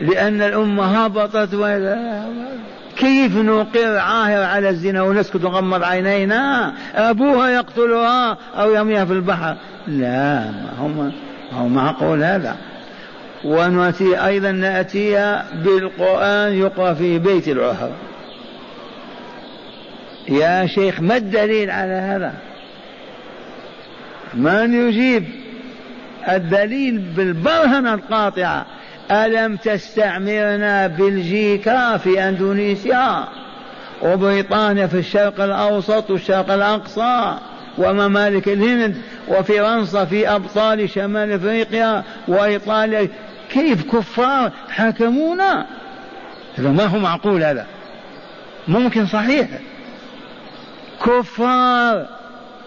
لأن 0.00 0.42
الأمة 0.42 1.04
هبطت 1.04 1.54
كيف 2.96 3.36
نقر 3.36 3.98
عاهر 3.98 4.42
على 4.42 4.68
الزنا 4.68 5.02
ونسكت 5.02 5.44
ونغمض 5.44 5.82
عينينا؟ 5.82 6.72
أبوها 6.94 7.48
يقتلها 7.48 8.38
أو 8.56 8.70
يرميها 8.70 9.04
في 9.04 9.12
البحر. 9.12 9.56
لا 9.86 10.50
هم 10.80 11.12
هو 11.52 11.68
معقول 11.68 12.22
هذا. 12.22 12.56
ونأتي 13.44 14.26
أيضا 14.26 14.52
نأتي 14.52 15.42
بالقرآن 15.54 16.52
يقرأ 16.52 16.94
في 16.94 17.18
بيت 17.18 17.48
العهر 17.48 17.92
يا 20.28 20.66
شيخ 20.66 21.00
ما 21.00 21.16
الدليل 21.16 21.70
على 21.70 21.92
هذا؟ 21.92 22.34
من 24.34 24.88
يجيب 24.88 25.24
الدليل 26.28 26.98
بالبرهنة 26.98 27.94
القاطعة؟ 27.94 28.66
ألم 29.10 29.56
تستعمرنا 29.56 30.86
بلجيكا 30.86 31.96
في 31.96 32.28
أندونيسيا؟ 32.28 33.24
وبريطانيا 34.02 34.86
في 34.86 34.98
الشرق 34.98 35.40
الأوسط 35.40 36.10
والشرق 36.10 36.50
الأقصى؟ 36.50 37.38
وممالك 37.78 38.48
الهند 38.48 38.96
وفرنسا 39.28 40.04
في 40.04 40.28
أبطال 40.28 40.90
شمال 40.90 41.32
أفريقيا 41.32 42.04
وإيطاليا. 42.28 43.08
كيف 43.50 43.96
كفار 43.96 44.52
حكمونا؟ 44.70 45.66
هذا 46.56 46.68
ما 46.68 46.84
هو 46.84 46.98
معقول 46.98 47.42
هذا؟ 47.42 47.66
ممكن 48.68 49.06
صحيح. 49.06 49.48
كفار 51.06 52.06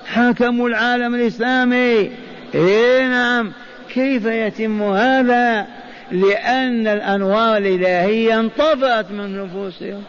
حكموا 0.05 0.69
العالم 0.69 1.15
الإسلامي. 1.15 2.11
إيه 2.55 3.07
نعم. 3.07 3.51
كيف 3.93 4.25
يتم 4.25 4.83
هذا؟ 4.83 5.67
لأن 6.11 6.87
الأنوار 6.87 7.57
الإلهية 7.57 8.39
انطفأت 8.39 9.11
من 9.11 9.43
نفوسهم. 9.43 10.03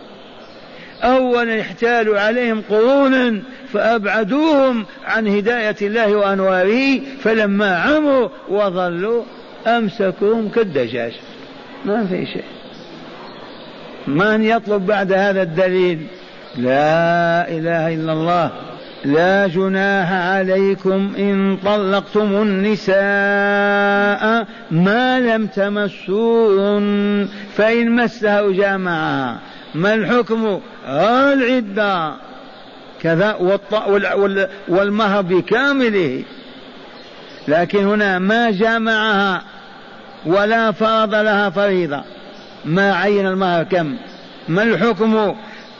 أولا 1.02 1.60
احتالوا 1.60 2.20
عليهم 2.20 2.62
قرونا 2.70 3.42
فأبعدوهم 3.72 4.86
عن 5.04 5.28
هداية 5.28 5.76
الله 5.82 6.14
وأنواره 6.14 7.00
فلما 7.22 7.76
عموا 7.76 8.28
وظلوا 8.48 9.22
أمسكوهم 9.66 10.48
كالدجاج. 10.48 11.12
ما 11.84 12.06
في 12.06 12.26
شيء. 12.26 12.44
من 14.06 14.44
يطلب 14.44 14.86
بعد 14.86 15.12
هذا 15.12 15.42
الدليل؟ 15.42 16.06
لا 16.56 17.48
إله 17.48 17.94
إلا 17.94 18.12
الله. 18.12 18.50
لا 19.04 19.46
جناح 19.46 20.12
عليكم 20.12 21.12
إن 21.18 21.56
طلقتم 21.64 22.42
النساء 22.42 22.96
ما 24.70 25.20
لم 25.20 25.46
تمسون 25.46 27.26
فإن 27.26 27.96
مسها 27.96 28.52
جامعها 28.52 29.38
ما 29.74 29.94
الحكم؟ 29.94 30.60
العدة. 31.32 32.14
كذا 33.02 33.36
والمهر 34.68 35.22
بكامله. 35.22 36.22
لكن 37.48 37.86
هنا 37.86 38.18
ما 38.18 38.50
جامعها 38.50 39.42
ولا 40.26 40.72
فرض 40.72 41.14
لها 41.14 41.50
فريضة. 41.50 42.02
ما 42.64 42.94
عين 42.94 43.26
المهر 43.26 43.64
كم؟ 43.64 43.96
ما 44.48 44.62
الحكم؟ 44.62 45.34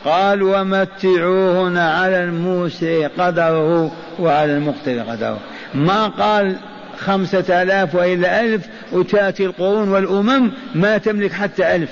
قال 0.05 0.43
ومتعوهن 0.43 1.77
على 1.77 2.25
الموسع 2.25 3.09
قدره 3.19 3.93
وعلى 4.19 4.53
المقتر 4.53 4.99
قدره. 5.01 5.39
ما 5.75 6.07
قال 6.07 6.57
خمسة 6.99 7.63
آلاف 7.63 7.95
وإلا 7.95 8.41
ألف 8.41 8.67
وتأتي 8.93 9.45
القرون 9.45 9.89
والأمم 9.89 10.51
ما 10.75 10.99
تملك 10.99 11.33
حتى 11.33 11.77
ألف. 11.77 11.91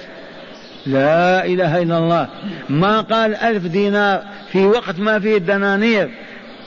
لا 0.86 1.44
إله 1.44 1.82
إلا 1.82 1.98
الله. 1.98 2.28
ما 2.68 3.00
قال 3.00 3.36
ألف 3.36 3.66
دينار 3.66 4.22
في 4.52 4.66
وقت 4.66 4.98
ما 4.98 5.18
فيه 5.18 5.36
الدنانير 5.36 6.10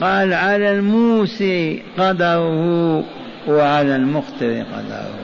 قال 0.00 0.32
على 0.32 0.72
الموسع 0.72 1.74
قدره 1.98 3.04
وعلى 3.48 3.96
المقتر 3.96 4.62
قدره. 4.62 5.14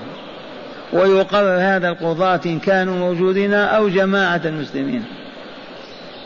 ويقرر 0.93 1.59
هذا 1.61 1.89
القضاة 1.89 2.41
إن 2.47 2.59
كانوا 2.59 2.99
موجودين 2.99 3.55
أو 3.55 3.89
جماعة 3.89 4.41
المسلمين. 4.45 5.05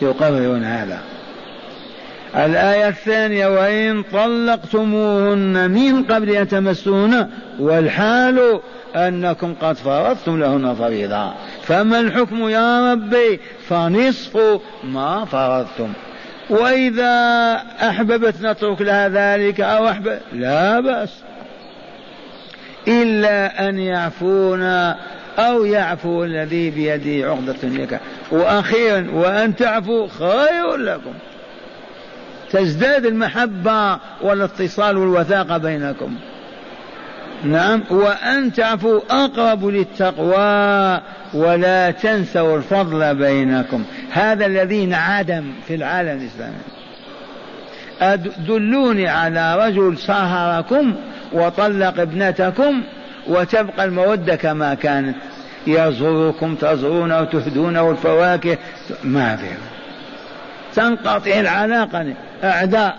يقررون 0.02 0.64
هذا. 0.64 0.98
الآية 2.36 2.88
الثانية 2.88 3.46
وإن 3.46 4.02
طلقتموهن 4.02 5.70
من 5.70 6.04
قبل 6.04 6.30
أن 6.30 6.48
تمسوهن 6.48 7.28
والحال 7.58 8.60
أنكم 8.96 9.54
قد 9.54 9.76
فرضتم 9.76 10.40
لهن 10.40 10.74
فريضة. 10.74 11.32
فما 11.62 12.00
الحكم 12.00 12.48
يا 12.48 12.92
ربي؟ 12.92 13.40
فنصف 13.68 14.60
ما 14.84 15.24
فرضتم. 15.24 15.92
وإذا 16.50 17.54
أحببت 17.82 18.34
نترك 18.42 18.80
لها 18.80 19.08
ذلك 19.08 19.60
أو 19.60 19.88
أحبب 19.88 20.18
لا 20.32 20.80
بأس. 20.80 21.22
إلا 22.88 23.68
أن 23.68 23.78
يعفونا 23.78 24.96
أو 25.38 25.64
يعفو 25.64 26.24
الذي 26.24 26.70
بيده 26.70 27.30
عقدة 27.30 27.56
النكاح 27.64 28.00
وأخيرا 28.30 29.06
وأن 29.12 29.56
تعفوا 29.56 30.08
خير 30.08 30.76
لكم. 30.76 31.12
تزداد 32.52 33.06
المحبة 33.06 33.98
والاتصال 34.22 34.96
والوثاقة 34.96 35.58
بينكم. 35.58 36.16
نعم. 37.44 37.82
وأن 37.90 38.52
تعفوا 38.52 39.00
أقرب 39.10 39.66
للتقوى 39.66 41.00
ولا 41.34 41.90
تنسوا 41.90 42.56
الفضل 42.56 43.14
بينكم. 43.14 43.84
هذا 44.12 44.46
الذي 44.46 44.84
انعدم 44.84 45.44
في 45.68 45.74
العالم 45.74 46.20
الإسلامي. 46.20 46.54
دلوني 48.48 49.08
على 49.08 49.66
رجل 49.66 49.98
صهركم 49.98 50.94
وطلق 51.32 52.00
ابنتكم 52.00 52.82
وتبقى 53.26 53.84
المودة 53.84 54.36
كما 54.36 54.74
كانت. 54.74 55.16
يزوركم 55.66 56.54
تزورون 56.54 57.12
وتهدونه 57.12 57.90
الفواكه. 57.90 58.58
ما 59.04 59.36
في. 59.36 59.46
تنقطع 60.74 61.40
العلاقة. 61.40 62.14
أعداء. 62.44 62.98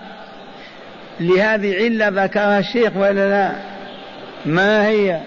لهذه 1.19 1.75
علة 1.75 2.23
ذكرها 2.23 2.59
الشيخ 2.59 2.91
ولا 2.95 3.29
لا؟ 3.29 3.51
ما 4.45 4.87
هي؟ 4.87 5.19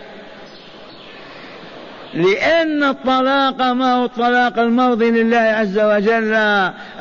لأن 2.15 2.85
الطلاق 2.85 3.63
ما 3.63 3.95
هو 3.95 4.05
الطلاق 4.05 4.59
المرضي 4.59 5.11
لله 5.11 5.37
عز 5.37 5.79
وجل 5.79 6.35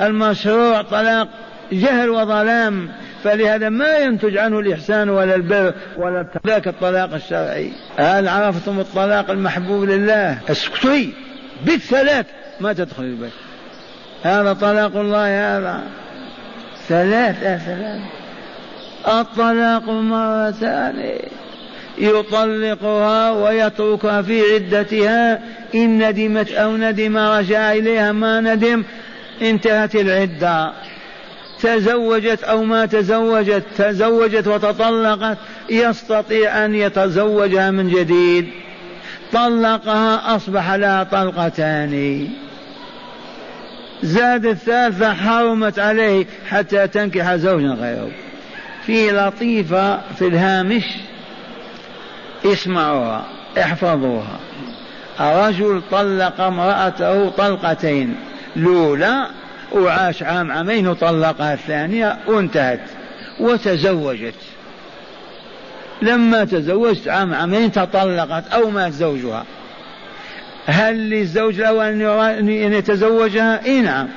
المشروع 0.02 0.82
طلاق 0.82 1.28
جهل 1.72 2.10
وظلام. 2.10 2.90
فلهذا 3.24 3.70
ما 3.70 3.98
ينتج 3.98 4.38
عنه 4.38 4.60
الإحسان 4.60 5.10
ولا 5.10 5.36
البر 5.36 5.74
ولا 5.98 6.26
ذاك 6.48 6.68
الطلاق 6.68 7.14
الشرعي. 7.14 7.72
هل 7.98 8.28
عرفتم 8.28 8.80
الطلاق 8.80 9.32
المحبوب 9.32 9.84
لله؟ 9.84 10.38
اسكتي. 10.50 11.14
بالثلاث 11.66 12.26
ما 12.60 12.74
تدخل 12.74 13.04
البيت. 13.04 13.34
هذا 14.24 14.54
طلاق 14.54 14.96
الله 14.96 15.58
هذا. 15.58 15.84
ثلاث 16.90 17.40
ثلاث 17.40 18.02
الطلاق 19.08 19.90
مرتان. 19.90 21.12
يطلقها 21.98 23.32
ويتركها 23.32 24.22
في 24.22 24.54
عدتها. 24.54 25.42
إن 25.76 26.10
ندمت 26.10 26.52
أو 26.52 26.78
ندم 26.78 27.18
رجع 27.18 27.74
إليها 27.74 28.12
ما 28.12 28.42
ندم. 28.42 28.84
انتهت 29.42 29.96
العدة. 29.96 30.72
تزوجت 31.62 32.44
أو 32.44 32.64
ما 32.64 32.86
تزوجت. 32.86 33.64
تزوجت 33.78 34.48
وتطلقت. 34.48 35.38
يستطيع 35.70 36.66
أن 36.66 36.76
يتزوجها 36.76 37.72
من 37.72 37.90
جديد. 37.90 38.50
طلقها 39.34 40.36
أصبح 40.36 40.72
لها 40.72 41.04
طلقتان. 41.04 42.28
زاد 44.04 44.46
الثالثة 44.46 45.14
حرمت 45.14 45.80
عليه 45.80 46.26
حتى 46.50 46.88
تنكح 46.88 47.36
زوجا 47.36 47.68
غيره. 47.68 48.12
في 48.86 49.12
لطيفة 49.12 50.02
في 50.20 50.28
الهامش 50.28 50.84
اسمعوها 52.46 53.26
احفظوها. 53.58 54.40
رجل 55.20 55.82
طلق 55.92 56.42
امرأته 56.42 57.30
طلقتين. 57.30 58.16
الأولى 58.58 59.28
وعاش 59.72 60.24
عام 60.24 60.52
عامين 60.52 60.88
وطلقها 60.88 61.54
الثانية 61.54 62.18
وانتهت 62.28 62.82
وتزوجت. 63.40 64.34
لما 66.02 66.46
تزوجت 66.46 67.08
عام 67.08 67.34
عامين 67.34 67.72
تطلقت 67.72 68.54
أو 68.54 68.70
مات 68.70 68.94
زوجها. 68.94 69.46
هل 70.66 71.10
للزوج 71.10 71.62
له 71.62 72.40
أن 72.40 72.50
يتزوجها؟ 72.50 73.66
إيه 73.66 73.82
نعم 73.82 74.08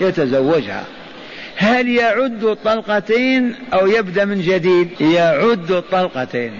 يتزوجها. 0.00 0.84
هل 1.56 1.88
يعد 1.88 2.44
الطلقتين 2.44 3.54
أو 3.72 3.86
يبدأ 3.86 4.24
من 4.24 4.40
جديد؟ 4.40 5.00
يعد 5.00 5.70
الطلقتين. 5.70 6.52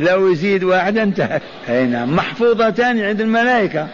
لو 0.00 0.32
يزيد 0.32 0.64
واحد 0.64 0.98
انتهت 0.98 1.42
أي 1.68 1.86
نعم 1.86 2.16
محفوظتان 2.16 3.00
عند 3.00 3.20
الملائكة. 3.20 3.88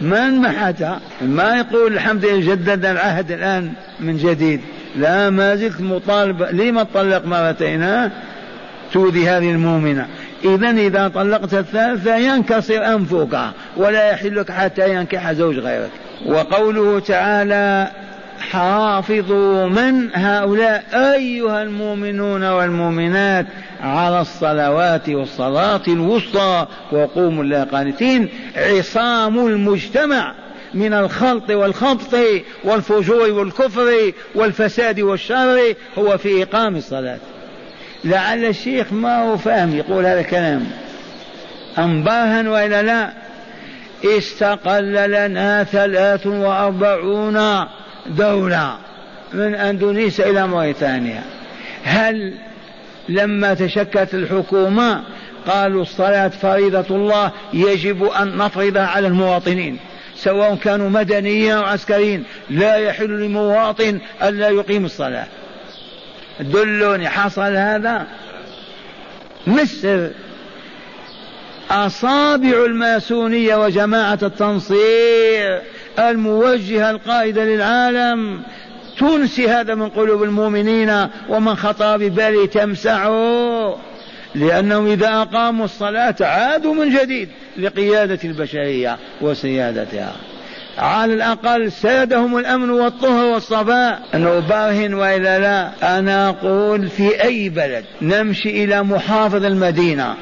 من 0.00 0.34
محتها 0.34 1.00
ما 1.22 1.56
يقول 1.56 1.92
الحمد 1.92 2.24
لله 2.24 2.54
جدد 2.54 2.84
العهد 2.84 3.32
الآن 3.32 3.72
من 4.00 4.16
جديد. 4.16 4.60
لا 4.96 5.30
ما 5.30 5.56
زلت 5.56 5.80
مطالب 5.80 6.42
لما 6.42 6.82
تطلق 6.82 7.26
مرتين؟ 7.26 8.10
تؤذي 8.92 9.28
هذه 9.28 9.50
المؤمنة. 9.50 10.06
إذا 10.44 10.70
إذا 10.70 11.08
طلقت 11.08 11.54
الثالثة 11.54 12.16
ينكسر 12.16 12.86
أنفك 12.86 13.38
ولا 13.76 14.10
يحل 14.10 14.36
لك 14.36 14.50
حتى 14.50 14.94
ينكح 14.94 15.32
زوج 15.32 15.58
غيرك. 15.58 15.90
وقوله 16.26 17.00
تعالى 17.00 17.90
حافظوا 18.50 19.66
من 19.66 20.08
هؤلاء 20.14 20.84
أيها 20.92 21.62
المؤمنون 21.62 22.44
والمؤمنات 22.44 23.46
على 23.80 24.20
الصلوات 24.20 25.08
والصلاة 25.08 25.82
الوسطى 25.88 26.66
وقوموا 26.92 27.44
الله 27.44 27.64
قانتين 27.64 28.28
عصام 28.56 29.46
المجتمع 29.46 30.34
من 30.74 30.92
الخلط 30.92 31.50
والخبط 31.50 32.16
والفجور 32.64 33.32
والكفر 33.32 34.12
والفساد 34.34 35.00
والشر 35.00 35.74
هو 35.98 36.18
في 36.18 36.42
إقام 36.42 36.76
الصلاة. 36.76 37.18
لعل 38.04 38.44
الشيخ 38.44 38.92
ما 38.92 39.22
هو 39.22 39.36
فاهم 39.36 39.76
يقول 39.76 40.06
هذا 40.06 40.20
الكلام. 40.20 40.66
أنباها 41.78 42.50
وإلا 42.50 42.82
لا؟ 42.82 43.12
استقل 44.04 45.10
لنا 45.10 45.64
ثلاث 45.64 46.26
وأربعون 46.26 47.66
دولة 48.06 48.76
من 49.32 49.54
أندونيسيا 49.54 50.30
إلى 50.30 50.46
موريتانيا. 50.46 51.22
هل 51.84 52.34
لما 53.08 53.54
تشكلت 53.54 54.14
الحكومة 54.14 55.02
قالوا 55.46 55.82
الصلاة 55.82 56.28
فريضة 56.28 56.96
الله 56.96 57.32
يجب 57.52 58.04
أن 58.04 58.36
نفرضها 58.36 58.86
على 58.86 59.06
المواطنين 59.06 59.78
سواء 60.16 60.54
كانوا 60.54 60.90
مدنيين 60.90 61.52
أو 61.52 61.62
عسكريين 61.62 62.24
لا 62.50 62.76
يحل 62.76 63.24
لمواطن 63.24 63.98
ألا 64.22 64.48
يقيم 64.48 64.84
الصلاة. 64.84 65.26
دلوني 66.40 67.08
حصل 67.08 67.56
هذا؟ 67.56 68.06
مصر 69.46 70.08
أصابع 71.70 72.64
الماسونية 72.64 73.56
وجماعة 73.56 74.18
التنصير 74.22 75.60
الموجهة 75.98 76.90
القائدة 76.90 77.44
للعالم 77.44 78.42
تنسي 78.98 79.48
هذا 79.48 79.74
من 79.74 79.88
قلوب 79.88 80.22
المؤمنين 80.22 81.08
ومن 81.28 81.54
خطر 81.54 81.96
بباله 81.96 82.46
تمسعه 82.46 83.76
لأنهم 84.34 84.86
إذا 84.86 85.08
أقاموا 85.08 85.64
الصلاة 85.64 86.14
عادوا 86.20 86.74
من 86.74 86.98
جديد 86.98 87.28
لقيادة 87.56 88.18
البشرية 88.24 88.98
وسيادتها. 89.20 90.12
على 90.78 91.14
الأقل 91.14 91.72
سادهم 91.72 92.38
الأمن 92.38 92.70
والطهر 92.70 93.24
والصفاء. 93.24 94.02
أنه 94.14 94.38
برهن 94.38 94.94
وإلا 94.94 95.38
لا 95.38 95.98
أنا 95.98 96.28
أقول 96.28 96.88
في 96.88 97.24
أي 97.24 97.48
بلد 97.48 97.84
نمشي 98.02 98.64
إلى 98.64 98.82
محافظ 98.82 99.44
المدينة. 99.44 100.14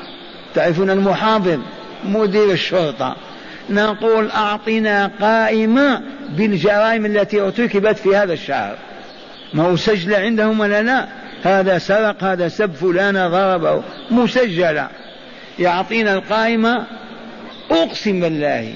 تعرفون 0.54 0.90
المحافظ؟ 0.90 1.58
مدير 2.04 2.50
الشرطة. 2.50 3.16
نقول 3.70 4.30
أعطنا 4.30 5.10
قائمة 5.20 6.02
بالجرائم 6.36 7.06
التي 7.06 7.40
ارتكبت 7.40 7.98
في 7.98 8.16
هذا 8.16 8.32
الشهر. 8.32 8.76
ما 9.54 9.62
هو 9.62 9.76
سجل 9.76 10.14
عندهم 10.14 10.60
ولا 10.60 10.82
لا؟ 10.82 11.06
هذا 11.42 11.78
سرق 11.78 12.24
هذا 12.24 12.48
سب 12.48 12.72
فلان 12.72 13.28
ضربه 13.30 13.82
مسجلة. 14.10 14.88
يعطينا 15.58 16.14
القائمة. 16.14 16.86
أقسم 17.70 18.20
بالله 18.20 18.74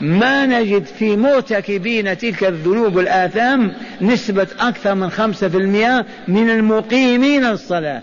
ما 0.00 0.46
نجد 0.46 0.84
في 0.84 1.16
مرتكبين 1.16 2.18
تلك 2.18 2.44
الذنوب 2.44 2.96
والآثام 2.96 3.72
نسبة 4.00 4.46
أكثر 4.60 4.94
من 4.94 5.10
خمسة 5.10 5.48
في 5.48 5.56
المئة 5.56 6.06
من 6.28 6.50
المقيمين 6.50 7.44
الصلاة 7.44 8.02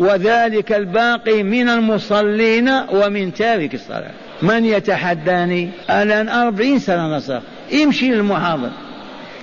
وذلك 0.00 0.72
الباقي 0.72 1.42
من 1.42 1.68
المصلين 1.68 2.68
ومن 2.68 3.34
تارك 3.34 3.74
الصلاة. 3.74 4.10
من 4.42 4.64
يتحداني؟ 4.64 5.70
الآن 5.90 6.28
أربعين 6.28 6.78
سنة 6.78 7.16
نصر. 7.16 7.40
امشي 7.84 8.10
للمحافظ. 8.10 8.70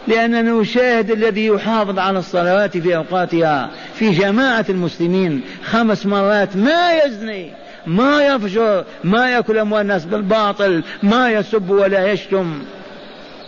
لأننا 0.07 0.41
نشاهد 0.41 1.11
الذي 1.11 1.45
يحافظ 1.45 1.99
على 1.99 2.19
الصلوات 2.19 2.77
في 2.77 2.95
أوقاتها 2.95 3.71
في 3.95 4.11
جماعة 4.11 4.65
المسلمين 4.69 5.41
خمس 5.63 6.05
مرات 6.05 6.57
ما 6.57 6.91
يزني. 7.05 7.51
ما 7.85 8.23
يفجر 8.23 8.85
ما 9.03 9.31
يأكل 9.31 9.57
أموال 9.57 9.81
الناس 9.81 10.05
بالباطل 10.05 10.83
ما 11.03 11.31
يسب 11.31 11.69
ولا 11.69 12.11
يشتم. 12.11 12.63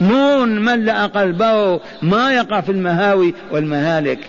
نور 0.02 0.46
ملأ 0.46 1.06
قلبه 1.06 1.80
ما 2.02 2.34
يقع 2.34 2.62
في 2.62 2.72
المهاوي 2.72 3.34
والمهالك. 3.52 4.20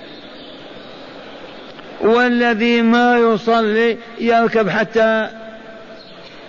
والذي 2.00 2.82
ما 2.82 3.18
يصلي 3.18 3.98
يركب 4.20 4.68
حتى 4.68 5.28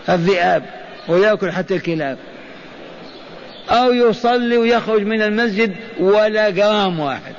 الذئاب 0.09 0.63
ويأكل 1.07 1.51
حتى 1.51 1.75
الكلاب. 1.75 2.17
أو 3.69 3.93
يصلي 3.93 4.57
ويخرج 4.57 5.01
من 5.01 5.21
المسجد 5.21 5.75
ولا 5.99 6.49
جرام 6.49 6.99
واحد. 6.99 7.33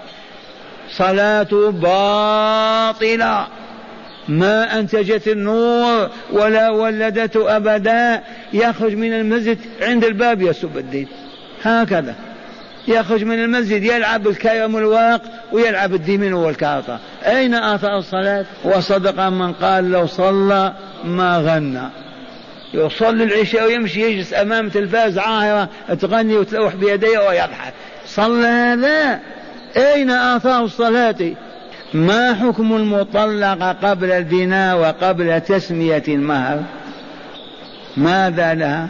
صلاته 0.90 1.70
باطلة. 1.70 3.46
ما 4.28 4.78
أنتجت 4.78 5.28
النور 5.28 6.10
ولا 6.32 6.70
ولدته 6.70 7.56
أبدا. 7.56 8.22
يخرج 8.52 8.94
من 8.94 9.12
المسجد 9.12 9.58
عند 9.82 10.04
الباب 10.04 10.42
يسب 10.42 10.78
الدين. 10.78 11.08
هكذا. 11.62 12.14
يخرج 12.88 13.24
من 13.24 13.44
المسجد 13.44 13.82
يلعب 13.82 14.22
بالكرم 14.22 14.74
والورق 14.74 15.22
ويلعب 15.52 15.94
الديمين 15.94 16.32
والكارطة 16.32 16.98
أين 17.26 17.54
آثار 17.54 17.98
الصلاة؟ 17.98 18.44
وصدق 18.64 19.28
من 19.28 19.52
قال 19.52 19.90
لو 19.90 20.06
صلى 20.06 20.72
ما 21.04 21.38
غنى. 21.38 21.88
يصلي 22.74 23.24
العشاء 23.24 23.66
ويمشي 23.66 24.00
يجلس 24.00 24.34
أمام 24.34 24.68
تلفاز 24.68 25.18
عاهرة 25.18 25.68
تغني 26.00 26.36
وتلوح 26.36 26.74
بيديه 26.74 27.18
ويضحك. 27.18 27.72
صلى 28.06 28.46
هذا. 28.46 29.20
أين 29.76 30.10
آثار 30.10 30.64
الصلاة؟ 30.64 31.16
ما 31.94 32.34
حكم 32.34 32.76
المطلقة 32.76 33.72
قبل 33.72 34.10
البناء 34.10 34.78
وقبل 34.78 35.40
تسمية 35.40 36.02
المهر؟ 36.08 36.62
ماذا 37.96 38.54
لها؟ 38.54 38.88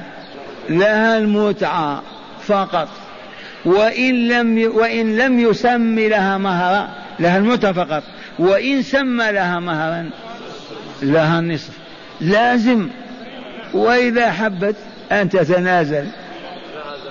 لها 0.68 1.18
المتعة 1.18 2.02
فقط. 2.46 2.88
وإن 3.64 4.28
لم 4.28 4.72
وإن 4.74 5.16
لم 5.16 5.40
يسمي 5.40 6.08
لها 6.08 6.38
مهرا 6.38 6.88
لها 7.20 7.38
المتعة 7.38 7.72
فقط. 7.72 8.02
وإن 8.38 8.82
سمى 8.82 9.32
لها 9.32 9.60
مهرا 9.60 10.10
لها 11.02 11.38
النصف 11.38 11.72
لازم. 12.20 12.88
وإذا 13.74 14.30
حبت 14.30 14.76
أن 15.12 15.28
تتنازل 15.28 16.06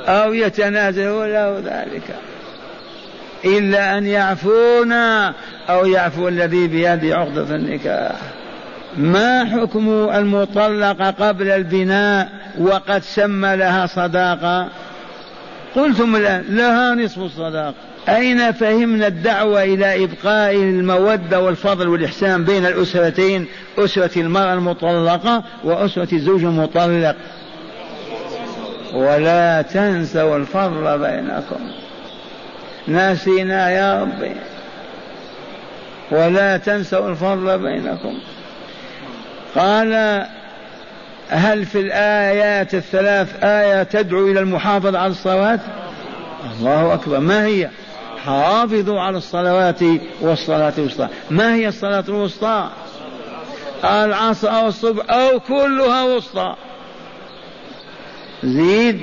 أو 0.08 0.34
يتنازل 0.34 1.34
له 1.34 1.62
ذلك. 1.66 2.16
إلا 3.46 3.98
أن 3.98 4.06
يعفونا 4.06 5.34
أو 5.70 5.86
يعفو 5.86 6.28
الذي 6.28 6.68
بيده 6.68 7.18
عقدة 7.18 7.56
النكاح. 7.56 8.16
ما 8.98 9.46
حكم 9.46 9.90
المطلقة 9.90 11.12
قبل 11.12 11.50
البناء 11.50 12.30
وقد 12.58 13.04
سمى 13.04 13.56
لها 13.56 13.86
صداقة 13.86 14.70
قلتم 15.76 16.16
الآن 16.16 16.44
لها 16.50 16.96
نصف 16.96 17.20
الصداقة 17.20 17.74
أين 18.10 18.52
فهمنا 18.52 19.08
الدعوة 19.08 19.64
إلى 19.64 20.04
إبقاء 20.04 20.56
المودة 20.56 21.42
والفضل 21.42 21.88
والإحسان 21.88 22.44
بين 22.44 22.66
الأسرتين 22.66 23.48
أسرة 23.78 24.20
المرأة 24.20 24.54
المطلقة 24.54 25.44
وأسرة 25.64 26.16
الزوج 26.16 26.44
المطلق؟ 26.44 27.16
ولا 28.94 29.62
تنسوا 29.62 30.38
الفضل 30.38 31.00
بينكم. 31.00 31.85
ناسينا 32.88 33.70
يا 33.70 34.02
ربي. 34.02 34.36
ولا 36.12 36.58
تنسوا 36.58 37.10
الفضل 37.10 37.58
بينكم. 37.60 38.20
قال 39.56 40.26
هل 41.30 41.66
في 41.66 41.80
الآيات 41.80 42.74
الثلاث 42.74 43.44
آية 43.44 43.84
تدعو 43.84 44.28
إلى 44.28 44.40
المحافظة 44.40 45.00
على 45.00 45.12
الصلوات؟ 45.12 45.60
الله 46.60 46.94
أكبر. 46.94 47.20
ما 47.20 47.46
هي؟ 47.46 47.70
حافظوا 48.26 49.02
على 49.02 49.18
الصلوات 49.18 49.80
والصلاة 50.22 50.74
الوسطى. 50.78 51.08
ما 51.30 51.56
هي 51.56 51.68
الصلاة 51.68 52.04
الوسطى؟ 52.10 52.70
العصر 53.84 54.50
أو 54.50 54.68
الصبح 54.68 55.14
أو 55.14 55.40
كلها 55.40 56.04
وسطى. 56.04 56.56
زيد 58.44 59.00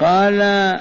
قال 0.00 0.78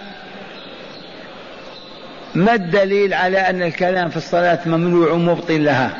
ما 2.38 2.53
الدليل 2.53 3.13
على 3.13 3.38
أن 3.38 3.61
الكلام 3.61 4.09
في 4.09 4.17
الصلاة 4.17 4.59
ممنوع 4.65 5.13
مبطل 5.13 5.65
لها؟ 5.65 5.91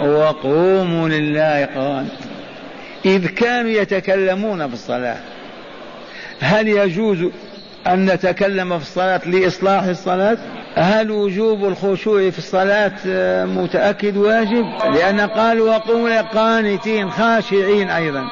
وقوموا 0.00 1.08
لله 1.08 1.68
قوام 1.74 2.08
إذ 3.04 3.26
كانوا 3.26 3.70
يتكلمون 3.70 4.68
في 4.68 4.74
الصلاة 4.74 5.16
هل 6.40 6.68
يجوز 6.68 7.18
أن 7.86 8.06
نتكلم 8.06 8.78
في 8.78 8.84
الصلاة 8.84 9.20
لإصلاح 9.26 9.84
الصلاة؟ 9.84 10.38
هل 10.74 11.10
وجوب 11.10 11.64
الخشوع 11.64 12.30
في 12.30 12.38
الصلاة 12.38 12.92
متأكد 13.44 14.16
واجب؟ 14.16 14.64
لأن 14.94 15.20
قالوا 15.20 15.76
وقوموا 15.76 16.20
قانتين 16.20 17.10
خاشعين 17.10 17.90
أيضا. 17.90 18.26